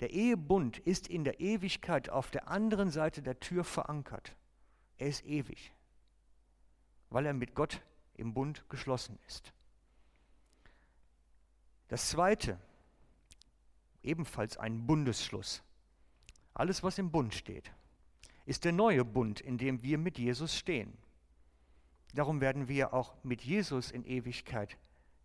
Der 0.00 0.10
Ehebund 0.10 0.78
ist 0.78 1.08
in 1.08 1.24
der 1.24 1.40
Ewigkeit 1.40 2.08
auf 2.08 2.30
der 2.30 2.48
anderen 2.48 2.90
Seite 2.90 3.22
der 3.22 3.38
Tür 3.38 3.64
verankert. 3.64 4.34
Er 4.96 5.08
ist 5.08 5.24
ewig 5.26 5.72
weil 7.10 7.26
er 7.26 7.34
mit 7.34 7.54
Gott 7.54 7.82
im 8.14 8.32
Bund 8.34 8.64
geschlossen 8.68 9.18
ist. 9.26 9.52
Das 11.88 12.08
Zweite, 12.08 12.58
ebenfalls 14.02 14.56
ein 14.56 14.86
Bundesschluss. 14.86 15.62
Alles, 16.54 16.82
was 16.82 16.98
im 16.98 17.10
Bund 17.10 17.34
steht, 17.34 17.72
ist 18.46 18.64
der 18.64 18.72
neue 18.72 19.04
Bund, 19.04 19.40
in 19.40 19.58
dem 19.58 19.82
wir 19.82 19.98
mit 19.98 20.18
Jesus 20.18 20.56
stehen. 20.56 20.96
Darum 22.14 22.40
werden 22.40 22.68
wir 22.68 22.92
auch 22.92 23.14
mit 23.22 23.42
Jesus 23.42 23.90
in 23.90 24.04
Ewigkeit 24.04 24.76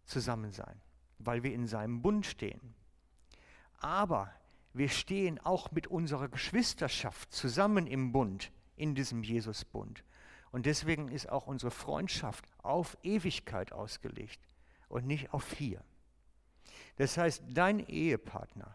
zusammen 0.05 0.51
sein, 0.51 0.79
weil 1.19 1.43
wir 1.43 1.53
in 1.53 1.67
seinem 1.67 2.01
Bund 2.01 2.25
stehen. 2.25 2.75
Aber 3.77 4.31
wir 4.73 4.89
stehen 4.89 5.39
auch 5.39 5.71
mit 5.71 5.87
unserer 5.87 6.29
Geschwisterschaft 6.29 7.31
zusammen 7.31 7.87
im 7.87 8.11
Bund, 8.11 8.51
in 8.75 8.93
diesem 8.93 9.23
Jesusbund. 9.23 10.03
Und 10.55 10.65
deswegen 10.65 11.09
ist 11.09 11.27
auch 11.27 11.47
unsere 11.47 11.69
Freundschaft 11.69 12.45
auf 12.59 12.97
Ewigkeit 13.03 13.73
ausgelegt 13.73 14.39
und 14.87 15.05
nicht 15.05 15.33
auf 15.33 15.51
hier. 15.51 15.83
Das 16.95 17.17
heißt, 17.17 17.43
dein 17.49 17.85
Ehepartner 17.85 18.73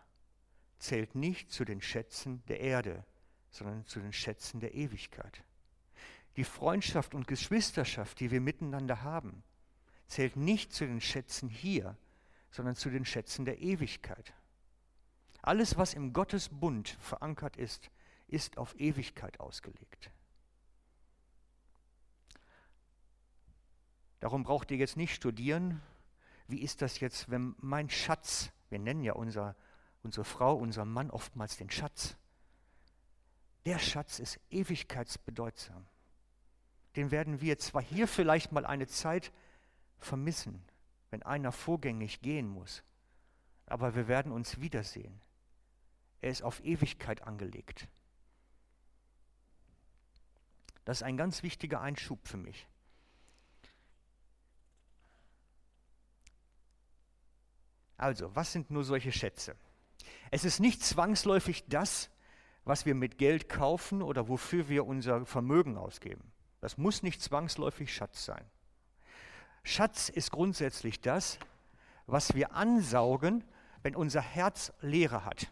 zählt 0.78 1.14
nicht 1.14 1.50
zu 1.50 1.64
den 1.64 1.80
Schätzen 1.80 2.42
der 2.48 2.60
Erde, 2.60 3.02
sondern 3.48 3.86
zu 3.86 3.98
den 3.98 4.12
Schätzen 4.12 4.60
der 4.60 4.74
Ewigkeit. 4.74 5.42
Die 6.36 6.44
Freundschaft 6.44 7.14
und 7.14 7.26
Geschwisterschaft, 7.26 8.20
die 8.20 8.30
wir 8.30 8.42
miteinander 8.42 9.02
haben, 9.02 9.42
zählt 10.06 10.36
nicht 10.36 10.74
zu 10.74 10.84
den 10.84 11.00
Schätzen 11.00 11.48
hier, 11.48 11.96
sondern 12.50 12.76
zu 12.76 12.90
den 12.90 13.06
Schätzen 13.06 13.46
der 13.46 13.58
Ewigkeit. 13.62 14.34
Alles, 15.40 15.78
was 15.78 15.94
im 15.94 16.12
Gottesbund 16.12 16.90
verankert 17.00 17.56
ist, 17.56 17.90
ist 18.28 18.58
auf 18.58 18.78
Ewigkeit 18.78 19.40
ausgelegt. 19.40 20.10
Darum 24.20 24.42
braucht 24.42 24.70
ihr 24.70 24.76
jetzt 24.76 24.96
nicht 24.96 25.14
studieren, 25.14 25.80
wie 26.46 26.60
ist 26.60 26.82
das 26.82 27.00
jetzt, 27.00 27.30
wenn 27.30 27.54
mein 27.58 27.88
Schatz, 27.88 28.52
wir 28.68 28.78
nennen 28.78 29.02
ja 29.02 29.14
unser, 29.14 29.56
unsere 30.02 30.24
Frau, 30.24 30.54
unser 30.54 30.84
Mann 30.84 31.10
oftmals 31.10 31.56
den 31.56 31.70
Schatz, 31.70 32.16
der 33.64 33.78
Schatz 33.78 34.18
ist 34.18 34.40
ewigkeitsbedeutsam. 34.50 35.86
Den 36.96 37.10
werden 37.10 37.40
wir 37.40 37.58
zwar 37.58 37.82
hier 37.82 38.08
vielleicht 38.08 38.52
mal 38.52 38.66
eine 38.66 38.86
Zeit 38.86 39.32
vermissen, 39.98 40.62
wenn 41.10 41.22
einer 41.22 41.52
vorgängig 41.52 42.20
gehen 42.20 42.48
muss, 42.48 42.82
aber 43.66 43.94
wir 43.94 44.08
werden 44.08 44.32
uns 44.32 44.60
wiedersehen. 44.60 45.20
Er 46.20 46.30
ist 46.30 46.42
auf 46.42 46.62
Ewigkeit 46.64 47.22
angelegt. 47.22 47.88
Das 50.84 50.98
ist 50.98 51.02
ein 51.02 51.16
ganz 51.16 51.42
wichtiger 51.42 51.80
Einschub 51.80 52.26
für 52.26 52.36
mich. 52.36 52.66
Also, 58.00 58.34
was 58.34 58.50
sind 58.50 58.70
nur 58.70 58.82
solche 58.82 59.12
Schätze? 59.12 59.54
Es 60.30 60.46
ist 60.46 60.58
nicht 60.58 60.82
zwangsläufig 60.82 61.64
das, 61.68 62.08
was 62.64 62.86
wir 62.86 62.94
mit 62.94 63.18
Geld 63.18 63.50
kaufen 63.50 64.00
oder 64.00 64.26
wofür 64.26 64.70
wir 64.70 64.86
unser 64.86 65.26
Vermögen 65.26 65.76
ausgeben. 65.76 66.32
Das 66.62 66.78
muss 66.78 67.02
nicht 67.02 67.20
zwangsläufig 67.20 67.94
Schatz 67.94 68.24
sein. 68.24 68.42
Schatz 69.64 70.08
ist 70.08 70.30
grundsätzlich 70.30 71.02
das, 71.02 71.38
was 72.06 72.34
wir 72.34 72.54
ansaugen, 72.54 73.44
wenn 73.82 73.94
unser 73.94 74.22
Herz 74.22 74.72
Leere 74.80 75.26
hat. 75.26 75.50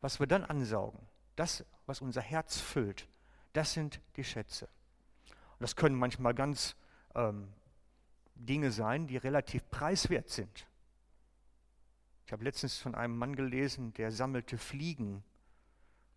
Was 0.00 0.18
wir 0.18 0.26
dann 0.26 0.46
ansaugen, 0.46 1.06
das, 1.36 1.62
was 1.84 2.00
unser 2.00 2.22
Herz 2.22 2.58
füllt, 2.58 3.06
das 3.52 3.74
sind 3.74 4.00
die 4.16 4.24
Schätze. 4.24 4.66
Das 5.58 5.76
können 5.76 5.96
manchmal 5.96 6.32
ganz 6.32 6.74
ähm, 7.14 7.52
Dinge 8.46 8.70
sein, 8.70 9.06
die 9.06 9.16
relativ 9.16 9.68
preiswert 9.70 10.28
sind. 10.28 10.66
Ich 12.26 12.32
habe 12.32 12.44
letztens 12.44 12.78
von 12.78 12.94
einem 12.94 13.16
Mann 13.16 13.36
gelesen, 13.36 13.92
der 13.94 14.12
sammelte 14.12 14.56
Fliegen 14.56 15.22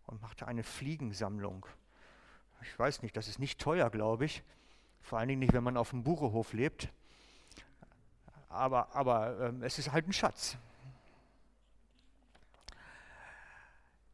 und 0.05 0.21
machte 0.21 0.47
eine 0.47 0.63
Fliegensammlung. 0.63 1.65
Ich 2.61 2.77
weiß 2.77 3.01
nicht, 3.01 3.17
das 3.17 3.27
ist 3.27 3.39
nicht 3.39 3.59
teuer, 3.59 3.89
glaube 3.89 4.25
ich. 4.25 4.43
Vor 5.01 5.19
allen 5.19 5.27
Dingen 5.27 5.39
nicht, 5.39 5.53
wenn 5.53 5.63
man 5.63 5.75
auf 5.75 5.89
dem 5.89 6.03
Burehof 6.03 6.53
lebt. 6.53 6.89
Aber, 8.47 8.95
aber 8.95 9.39
ähm, 9.39 9.63
es 9.63 9.79
ist 9.79 9.91
halt 9.91 10.07
ein 10.07 10.13
Schatz. 10.13 10.57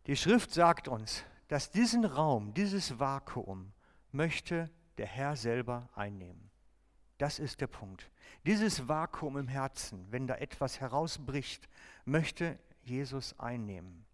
Die 0.07 0.15
Schrift 0.15 0.51
sagt 0.51 0.87
uns, 0.87 1.23
dass 1.49 1.69
diesen 1.69 2.05
Raum, 2.05 2.53
dieses 2.53 2.97
Vakuum 2.99 3.71
möchte 4.11 4.69
der 4.97 5.05
Herr 5.05 5.35
selber 5.35 5.89
einnehmen. 5.93 6.48
Das 7.19 7.37
ist 7.37 7.59
der 7.59 7.67
Punkt. 7.67 8.09
Dieses 8.45 8.87
Vakuum 8.87 9.37
im 9.37 9.49
Herzen, 9.49 10.07
wenn 10.09 10.25
da 10.25 10.35
etwas 10.35 10.79
herausbricht, 10.79 11.67
möchte 12.05 12.57
Jesus 12.81 13.37
einnehmen. 13.37 14.05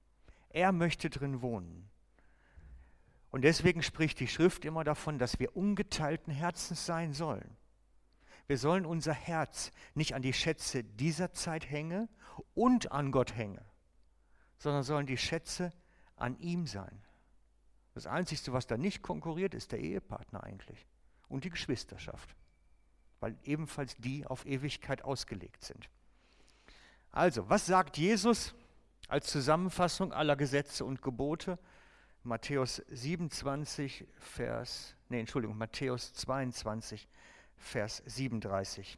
Er 0.49 0.71
möchte 0.71 1.11
drin 1.11 1.43
wohnen. 1.43 1.87
Und 3.29 3.43
deswegen 3.43 3.83
spricht 3.83 4.19
die 4.19 4.27
Schrift 4.27 4.65
immer 4.65 4.83
davon, 4.83 5.19
dass 5.19 5.39
wir 5.39 5.55
ungeteilten 5.55 6.33
Herzens 6.33 6.87
sein 6.87 7.13
sollen. 7.13 7.55
Wir 8.47 8.57
sollen 8.57 8.87
unser 8.87 9.13
Herz 9.13 9.71
nicht 9.93 10.15
an 10.15 10.23
die 10.23 10.33
Schätze 10.33 10.83
dieser 10.83 11.31
Zeit 11.31 11.69
hängen 11.69 12.09
und 12.55 12.91
an 12.91 13.11
Gott 13.11 13.35
hängen, 13.35 13.63
sondern 14.57 14.81
sollen 14.81 15.05
die 15.05 15.17
Schätze 15.17 15.71
an 16.15 16.39
ihm 16.39 16.65
sein. 16.65 17.03
Das 17.93 18.07
Einzige, 18.07 18.51
was 18.51 18.65
da 18.65 18.77
nicht 18.77 19.03
konkurriert, 19.03 19.53
ist 19.53 19.73
der 19.73 19.79
Ehepartner 19.79 20.43
eigentlich 20.43 20.87
und 21.27 21.43
die 21.43 21.51
Geschwisterschaft 21.51 22.35
weil 23.25 23.35
ebenfalls 23.43 23.95
die 23.97 24.23
auf 24.27 24.45
Ewigkeit 24.45 25.03
ausgelegt 25.03 25.63
sind. 25.63 25.89
Also, 27.11 27.49
was 27.49 27.65
sagt 27.65 27.97
Jesus 27.97 28.53
als 29.07 29.25
Zusammenfassung 29.25 30.13
aller 30.13 30.35
Gesetze 30.35 30.85
und 30.85 31.01
Gebote? 31.01 31.57
Matthäus 32.21 32.83
27, 32.87 34.05
Vers, 34.19 34.95
nee, 35.09 35.19
Entschuldigung, 35.19 35.57
Matthäus 35.57 36.13
22, 36.13 37.07
Vers 37.57 38.03
37. 38.05 38.95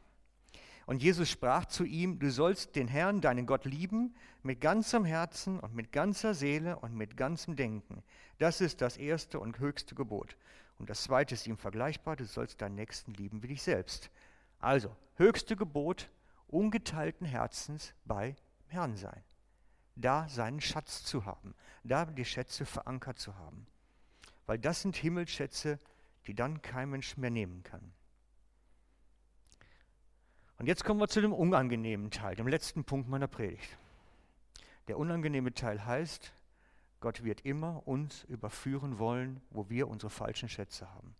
Und 0.84 1.02
Jesus 1.02 1.30
sprach 1.30 1.64
zu 1.64 1.84
ihm, 1.84 2.18
du 2.18 2.30
sollst 2.30 2.76
den 2.76 2.88
Herrn, 2.88 3.22
deinen 3.22 3.46
Gott, 3.46 3.64
lieben 3.64 4.14
mit 4.42 4.60
ganzem 4.60 5.06
Herzen 5.06 5.58
und 5.58 5.74
mit 5.74 5.90
ganzer 5.90 6.34
Seele 6.34 6.78
und 6.80 6.94
mit 6.94 7.16
ganzem 7.16 7.56
Denken. 7.56 8.02
Das 8.36 8.60
ist 8.60 8.82
das 8.82 8.98
erste 8.98 9.40
und 9.40 9.58
höchste 9.58 9.94
Gebot. 9.94 10.36
Und 10.78 10.88
das 10.88 11.02
zweite 11.02 11.34
ist 11.34 11.46
ihm 11.46 11.56
vergleichbar, 11.56 12.16
du 12.16 12.24
sollst 12.24 12.62
deinen 12.62 12.76
Nächsten 12.76 13.12
lieben 13.14 13.42
wie 13.42 13.48
dich 13.48 13.62
selbst. 13.62 14.10
Also, 14.58 14.96
höchste 15.16 15.56
Gebot, 15.56 16.10
ungeteilten 16.48 17.26
Herzens 17.26 17.94
bei 18.04 18.36
Herrn 18.66 18.96
sein. 18.96 19.22
Da 19.96 20.28
seinen 20.28 20.60
Schatz 20.60 21.04
zu 21.04 21.24
haben, 21.24 21.54
da 21.84 22.04
die 22.04 22.24
Schätze 22.24 22.64
verankert 22.64 23.18
zu 23.18 23.36
haben. 23.36 23.66
Weil 24.46 24.58
das 24.58 24.82
sind 24.82 24.96
Himmelsschätze, 24.96 25.78
die 26.26 26.34
dann 26.34 26.62
kein 26.62 26.90
Mensch 26.90 27.16
mehr 27.16 27.30
nehmen 27.30 27.62
kann. 27.62 27.92
Und 30.58 30.66
jetzt 30.66 30.84
kommen 30.84 31.00
wir 31.00 31.08
zu 31.08 31.20
dem 31.20 31.32
unangenehmen 31.32 32.10
Teil, 32.10 32.34
dem 32.34 32.48
letzten 32.48 32.84
Punkt 32.84 33.08
meiner 33.08 33.28
Predigt. 33.28 33.78
Der 34.88 34.98
unangenehme 34.98 35.54
Teil 35.54 35.84
heißt, 35.84 36.32
Gott 37.00 37.22
wird 37.22 37.42
immer 37.42 37.86
uns 37.86 38.24
überführen 38.24 38.98
wollen, 38.98 39.40
wo 39.50 39.68
wir 39.68 39.86
unsere 39.86 40.10
falschen 40.10 40.48
Schätze 40.48 40.92
haben. 40.92 41.14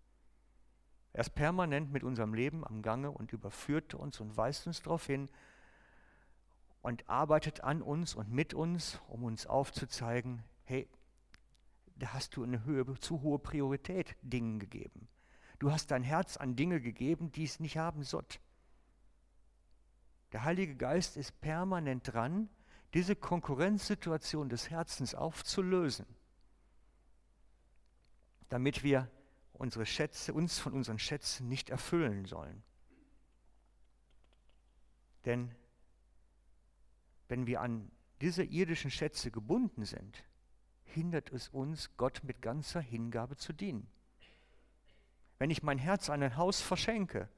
Er 1.12 1.20
ist 1.20 1.34
permanent 1.34 1.92
mit 1.92 2.04
unserem 2.04 2.34
Leben 2.34 2.66
am 2.66 2.82
Gange 2.82 3.10
und 3.10 3.32
überführt 3.32 3.94
uns 3.94 4.20
und 4.20 4.36
weist 4.36 4.66
uns 4.66 4.82
darauf 4.82 5.06
hin 5.06 5.28
und 6.82 7.08
arbeitet 7.08 7.64
an 7.64 7.82
uns 7.82 8.14
und 8.14 8.30
mit 8.30 8.54
uns, 8.54 9.00
um 9.08 9.24
uns 9.24 9.46
aufzuzeigen, 9.46 10.42
hey, 10.64 10.88
da 11.96 12.12
hast 12.12 12.36
du 12.36 12.44
eine 12.44 12.64
Höhe, 12.64 12.84
zu 13.00 13.22
hohe 13.22 13.38
Priorität 13.38 14.16
Dingen 14.22 14.58
gegeben. 14.58 15.08
Du 15.58 15.72
hast 15.72 15.90
dein 15.90 16.04
Herz 16.04 16.36
an 16.36 16.54
Dinge 16.54 16.80
gegeben, 16.80 17.32
die 17.32 17.44
es 17.44 17.58
nicht 17.58 17.76
haben 17.76 18.04
sollt. 18.04 18.40
Der 20.32 20.44
Heilige 20.44 20.76
Geist 20.76 21.16
ist 21.16 21.40
permanent 21.40 22.12
dran, 22.12 22.48
diese 22.94 23.16
Konkurrenzsituation 23.16 24.48
des 24.48 24.70
Herzens 24.70 25.14
aufzulösen, 25.14 26.06
damit 28.48 28.82
wir 28.82 29.10
unsere 29.58 29.86
Schätze, 29.86 30.32
uns 30.32 30.58
von 30.58 30.72
unseren 30.72 30.98
Schätzen 30.98 31.48
nicht 31.48 31.70
erfüllen 31.70 32.24
sollen. 32.24 32.62
Denn 35.24 35.54
wenn 37.28 37.46
wir 37.46 37.60
an 37.60 37.90
diese 38.20 38.42
irdischen 38.42 38.90
Schätze 38.90 39.30
gebunden 39.30 39.84
sind, 39.84 40.24
hindert 40.84 41.30
es 41.32 41.48
uns, 41.48 41.96
Gott 41.96 42.22
mit 42.24 42.40
ganzer 42.40 42.80
Hingabe 42.80 43.36
zu 43.36 43.52
dienen. 43.52 43.86
Wenn 45.38 45.50
ich 45.50 45.62
mein 45.62 45.78
Herz 45.78 46.08
an 46.08 46.22
ein 46.22 46.36
Haus 46.36 46.60
verschenke, 46.60 47.28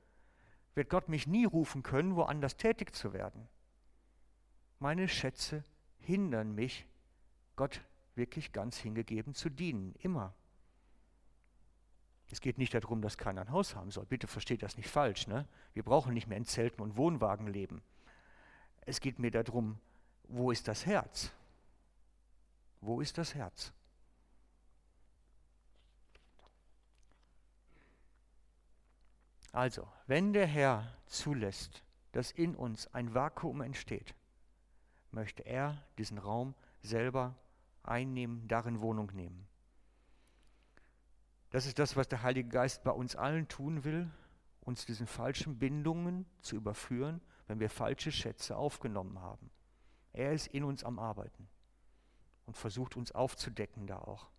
wird 0.75 0.89
Gott 0.89 1.09
mich 1.09 1.27
nie 1.27 1.45
rufen 1.45 1.83
können, 1.83 2.17
woanders 2.17 2.57
tätig 2.57 2.95
zu 2.95 3.13
werden. 3.13 3.49
Meine 4.79 5.09
Schätze 5.09 5.65
hindern 5.99 6.55
mich, 6.55 6.87
Gott 7.57 7.83
wirklich 8.15 8.53
ganz 8.53 8.79
hingegeben 8.79 9.35
zu 9.35 9.51
dienen, 9.51 9.95
immer. 9.99 10.35
Es 12.31 12.41
geht 12.41 12.59
nicht 12.59 12.75
darum, 12.75 13.03
dass 13.03 13.19
keiner 13.19 13.41
ein 13.41 13.51
Haus 13.51 13.75
haben 13.75 13.91
soll. 13.91 14.07
Bitte 14.07 14.29
versteht 14.29 14.63
das 14.63 14.77
nicht 14.77 14.89
falsch. 14.89 15.27
Ne? 15.27 15.47
Wir 15.75 15.83
brauchen 15.83 16.15
nicht 16.15 16.29
mehr 16.29 16.39
in 16.39 16.45
Zelten 16.45 16.81
und 16.81 16.97
Wohnwagen 16.97 17.49
leben. 17.49 17.83
Es 18.83 19.01
geht 19.01 19.19
mir 19.19 19.31
darum, 19.31 19.81
wo 20.25 20.51
ist 20.51 20.69
das 20.69 20.87
Herz? 20.87 21.33
Wo 22.81 23.01
ist 23.01 23.19
das 23.19 23.35
Herz? 23.35 23.73
Also, 29.53 29.89
wenn 30.07 30.33
der 30.33 30.47
Herr 30.47 30.97
zulässt, 31.07 31.83
dass 32.13 32.31
in 32.31 32.55
uns 32.55 32.87
ein 32.95 33.15
Vakuum 33.15 33.61
entsteht, 33.61 34.15
möchte 35.11 35.45
er 35.45 35.85
diesen 35.99 36.19
Raum 36.19 36.55
selber 36.83 37.35
einnehmen, 37.83 38.47
darin 38.47 38.81
Wohnung 38.81 39.11
nehmen. 39.13 39.50
Das 41.51 41.67
ist 41.67 41.79
das, 41.79 41.97
was 41.97 42.09
der 42.09 42.23
Heilige 42.23 42.49
Geist 42.49 42.85
bei 42.85 42.93
uns 42.93 43.17
allen 43.17 43.49
tun 43.49 43.85
will, 43.85 44.11
uns 44.61 44.87
diesen 44.87 45.07
falschen 45.07 45.59
Bindungen 45.59 46.27
zu 46.43 46.57
überführen, 46.57 47.21
wenn 47.47 47.59
wir 47.59 47.71
falsche 47.71 48.13
Schätze 48.13 48.57
aufgenommen 48.57 49.21
haben. 49.21 49.51
Er 50.13 50.33
ist 50.33 50.47
in 50.49 50.65
uns 50.65 50.85
am 50.85 50.99
Arbeiten 50.99 51.49
und 52.47 52.57
versucht 52.57 52.97
uns 52.97 53.13
aufzudecken 53.13 53.87
da 53.87 53.99
auch. 53.99 54.31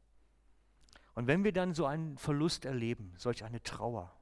Und 1.14 1.28
wenn 1.28 1.44
wir 1.44 1.52
dann 1.52 1.74
so 1.74 1.86
einen 1.86 2.18
Verlust 2.18 2.64
erleben, 2.64 3.14
solch 3.18 3.44
eine 3.44 3.62
Trauer, 3.62 4.16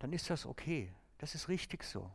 dann 0.00 0.12
ist 0.12 0.28
das 0.30 0.46
okay. 0.46 0.92
Das 1.18 1.34
ist 1.34 1.48
richtig 1.48 1.84
so. 1.84 2.12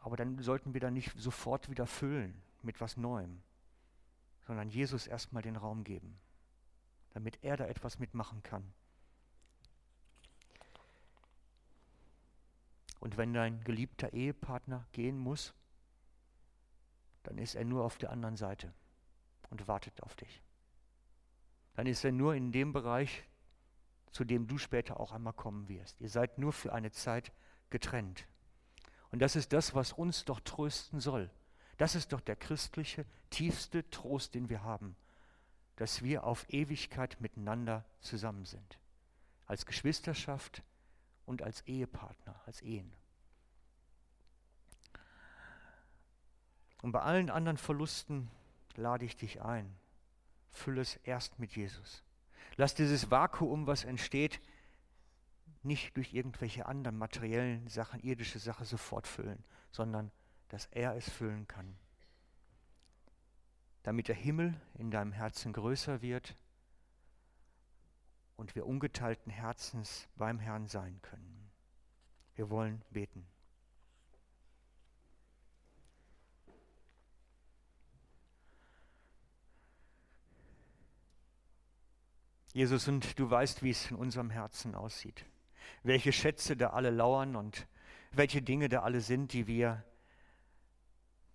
Aber 0.00 0.16
dann 0.16 0.38
sollten 0.42 0.74
wir 0.74 0.80
dann 0.80 0.94
nicht 0.94 1.12
sofort 1.16 1.70
wieder 1.70 1.86
füllen 1.86 2.42
mit 2.62 2.80
was 2.80 2.96
Neuem, 2.96 3.40
sondern 4.48 4.70
Jesus 4.70 5.06
erstmal 5.06 5.42
den 5.42 5.56
Raum 5.56 5.84
geben, 5.84 6.18
damit 7.10 7.44
er 7.44 7.58
da 7.58 7.66
etwas 7.66 7.98
mitmachen 7.98 8.42
kann. 8.42 8.72
Und 12.98 13.18
wenn 13.18 13.34
dein 13.34 13.62
geliebter 13.62 14.14
Ehepartner 14.14 14.86
gehen 14.92 15.18
muss, 15.18 15.52
dann 17.24 17.36
ist 17.36 17.56
er 17.56 17.66
nur 17.66 17.84
auf 17.84 17.98
der 17.98 18.10
anderen 18.10 18.36
Seite 18.36 18.72
und 19.50 19.68
wartet 19.68 20.02
auf 20.02 20.16
dich. 20.16 20.42
Dann 21.74 21.86
ist 21.86 22.02
er 22.02 22.12
nur 22.12 22.34
in 22.34 22.50
dem 22.50 22.72
Bereich, 22.72 23.24
zu 24.12 24.24
dem 24.24 24.46
du 24.46 24.56
später 24.56 24.98
auch 24.98 25.12
einmal 25.12 25.34
kommen 25.34 25.68
wirst. 25.68 26.00
Ihr 26.00 26.08
seid 26.08 26.38
nur 26.38 26.54
für 26.54 26.72
eine 26.72 26.90
Zeit 26.90 27.32
getrennt. 27.68 28.26
Und 29.10 29.20
das 29.20 29.36
ist 29.36 29.52
das, 29.52 29.74
was 29.74 29.92
uns 29.92 30.24
doch 30.24 30.40
trösten 30.40 31.00
soll. 31.00 31.30
Das 31.78 31.94
ist 31.94 32.12
doch 32.12 32.20
der 32.20 32.36
christliche 32.36 33.06
tiefste 33.30 33.88
Trost, 33.90 34.34
den 34.34 34.48
wir 34.48 34.62
haben, 34.62 34.96
dass 35.76 36.02
wir 36.02 36.24
auf 36.24 36.44
Ewigkeit 36.52 37.20
miteinander 37.20 37.84
zusammen 38.00 38.44
sind. 38.44 38.78
Als 39.46 39.64
Geschwisterschaft 39.64 40.62
und 41.24 41.42
als 41.42 41.62
Ehepartner, 41.62 42.34
als 42.46 42.60
Ehen. 42.62 42.92
Und 46.82 46.92
bei 46.92 47.00
allen 47.00 47.30
anderen 47.30 47.58
Verlusten 47.58 48.30
lade 48.74 49.04
ich 49.04 49.16
dich 49.16 49.42
ein. 49.42 49.74
Fülle 50.50 50.80
es 50.80 50.96
erst 51.04 51.38
mit 51.38 51.54
Jesus. 51.54 52.02
Lass 52.56 52.74
dieses 52.74 53.10
Vakuum, 53.10 53.66
was 53.66 53.84
entsteht, 53.84 54.40
nicht 55.62 55.96
durch 55.96 56.14
irgendwelche 56.14 56.66
anderen 56.66 56.96
materiellen 56.98 57.68
Sachen, 57.68 58.00
irdische 58.00 58.38
Sachen 58.38 58.64
sofort 58.64 59.06
füllen, 59.06 59.44
sondern 59.70 60.10
dass 60.48 60.66
er 60.66 60.94
es 60.96 61.08
füllen 61.08 61.46
kann. 61.46 61.76
Damit 63.82 64.08
der 64.08 64.14
Himmel 64.14 64.54
in 64.74 64.90
deinem 64.90 65.12
Herzen 65.12 65.52
größer 65.52 66.02
wird 66.02 66.36
und 68.36 68.54
wir 68.54 68.66
ungeteilten 68.66 69.32
Herzens 69.32 70.08
beim 70.16 70.38
Herrn 70.38 70.66
sein 70.68 71.00
können. 71.02 71.50
Wir 72.34 72.50
wollen 72.50 72.82
beten. 72.90 73.26
Jesus, 82.52 82.88
und 82.88 83.18
du 83.18 83.30
weißt, 83.30 83.62
wie 83.62 83.70
es 83.70 83.90
in 83.90 83.96
unserem 83.96 84.30
Herzen 84.30 84.74
aussieht. 84.74 85.24
Welche 85.82 86.12
Schätze 86.12 86.56
da 86.56 86.70
alle 86.70 86.90
lauern 86.90 87.36
und 87.36 87.66
welche 88.10 88.42
Dinge 88.42 88.68
da 88.68 88.82
alle 88.82 89.00
sind, 89.00 89.32
die 89.32 89.46
wir 89.46 89.84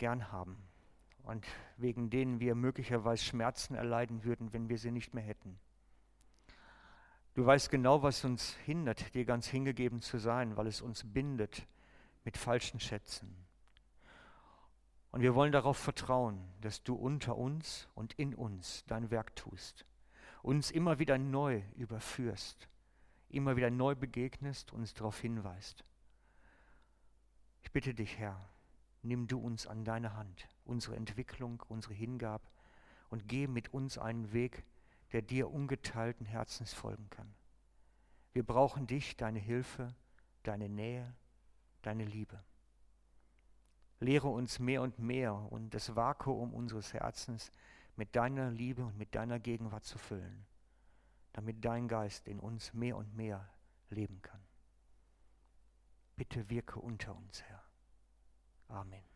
gern 0.03 0.33
haben 0.33 0.57
und 1.23 1.47
wegen 1.77 2.09
denen 2.09 2.41
wir 2.41 2.55
möglicherweise 2.55 3.23
Schmerzen 3.23 3.73
erleiden 3.73 4.25
würden, 4.25 4.51
wenn 4.51 4.67
wir 4.67 4.77
sie 4.77 4.91
nicht 4.91 5.13
mehr 5.13 5.23
hätten. 5.23 5.57
Du 7.35 7.45
weißt 7.45 7.69
genau, 7.69 8.03
was 8.03 8.25
uns 8.25 8.53
hindert, 8.65 9.15
dir 9.15 9.23
ganz 9.23 9.47
hingegeben 9.47 10.01
zu 10.01 10.17
sein, 10.17 10.57
weil 10.57 10.67
es 10.67 10.81
uns 10.81 11.05
bindet 11.05 11.65
mit 12.25 12.35
falschen 12.35 12.81
Schätzen. 12.81 13.33
Und 15.11 15.21
wir 15.21 15.35
wollen 15.35 15.53
darauf 15.53 15.77
vertrauen, 15.77 16.37
dass 16.59 16.83
du 16.83 16.95
unter 16.95 17.37
uns 17.37 17.87
und 17.95 18.11
in 18.15 18.35
uns 18.35 18.83
dein 18.87 19.09
Werk 19.09 19.37
tust, 19.37 19.85
uns 20.41 20.69
immer 20.69 20.99
wieder 20.99 21.17
neu 21.17 21.61
überführst, 21.77 22.67
immer 23.29 23.55
wieder 23.55 23.71
neu 23.71 23.95
begegnest 23.95 24.73
und 24.73 24.81
uns 24.81 24.93
darauf 24.93 25.21
hinweist. 25.21 25.85
Ich 27.61 27.71
bitte 27.71 27.93
dich, 27.93 28.17
Herr, 28.17 28.49
nimm 29.03 29.27
du 29.27 29.39
uns 29.39 29.67
an 29.67 29.85
deine 29.85 30.15
Hand, 30.15 30.47
unsere 30.65 30.95
Entwicklung, 30.95 31.61
unsere 31.67 31.93
Hingabe 31.93 32.47
und 33.09 33.27
geh 33.27 33.47
mit 33.47 33.73
uns 33.73 33.97
einen 33.97 34.33
Weg, 34.33 34.65
der 35.11 35.21
dir 35.21 35.51
ungeteilten 35.51 36.25
Herzens 36.25 36.73
folgen 36.73 37.09
kann. 37.09 37.33
Wir 38.31 38.43
brauchen 38.43 38.87
dich, 38.87 39.15
deine 39.15 39.39
Hilfe, 39.39 39.93
deine 40.41 40.69
Nähe, 40.69 41.13
deine 41.83 42.05
Liebe. 42.05 42.43
Lehre 43.99 44.27
uns 44.27 44.59
mehr 44.59 44.81
und 44.81 44.99
mehr 44.99 45.33
und 45.51 45.73
das 45.73 45.95
Vakuum 45.95 46.53
unseres 46.53 46.93
Herzens 46.93 47.51
mit 47.95 48.15
deiner 48.15 48.49
Liebe 48.49 48.83
und 48.83 48.97
mit 48.97 49.13
deiner 49.15 49.39
Gegenwart 49.39 49.85
zu 49.85 49.97
füllen, 49.97 50.45
damit 51.31 51.63
dein 51.63 51.87
Geist 51.87 52.27
in 52.27 52.39
uns 52.39 52.73
mehr 52.73 52.97
und 52.97 53.15
mehr 53.15 53.47
leben 53.89 54.21
kann. 54.21 54.41
Bitte 56.15 56.49
wirke 56.49 56.79
unter 56.79 57.15
uns, 57.15 57.43
Herr. 57.43 57.62
Amen. 58.73 59.12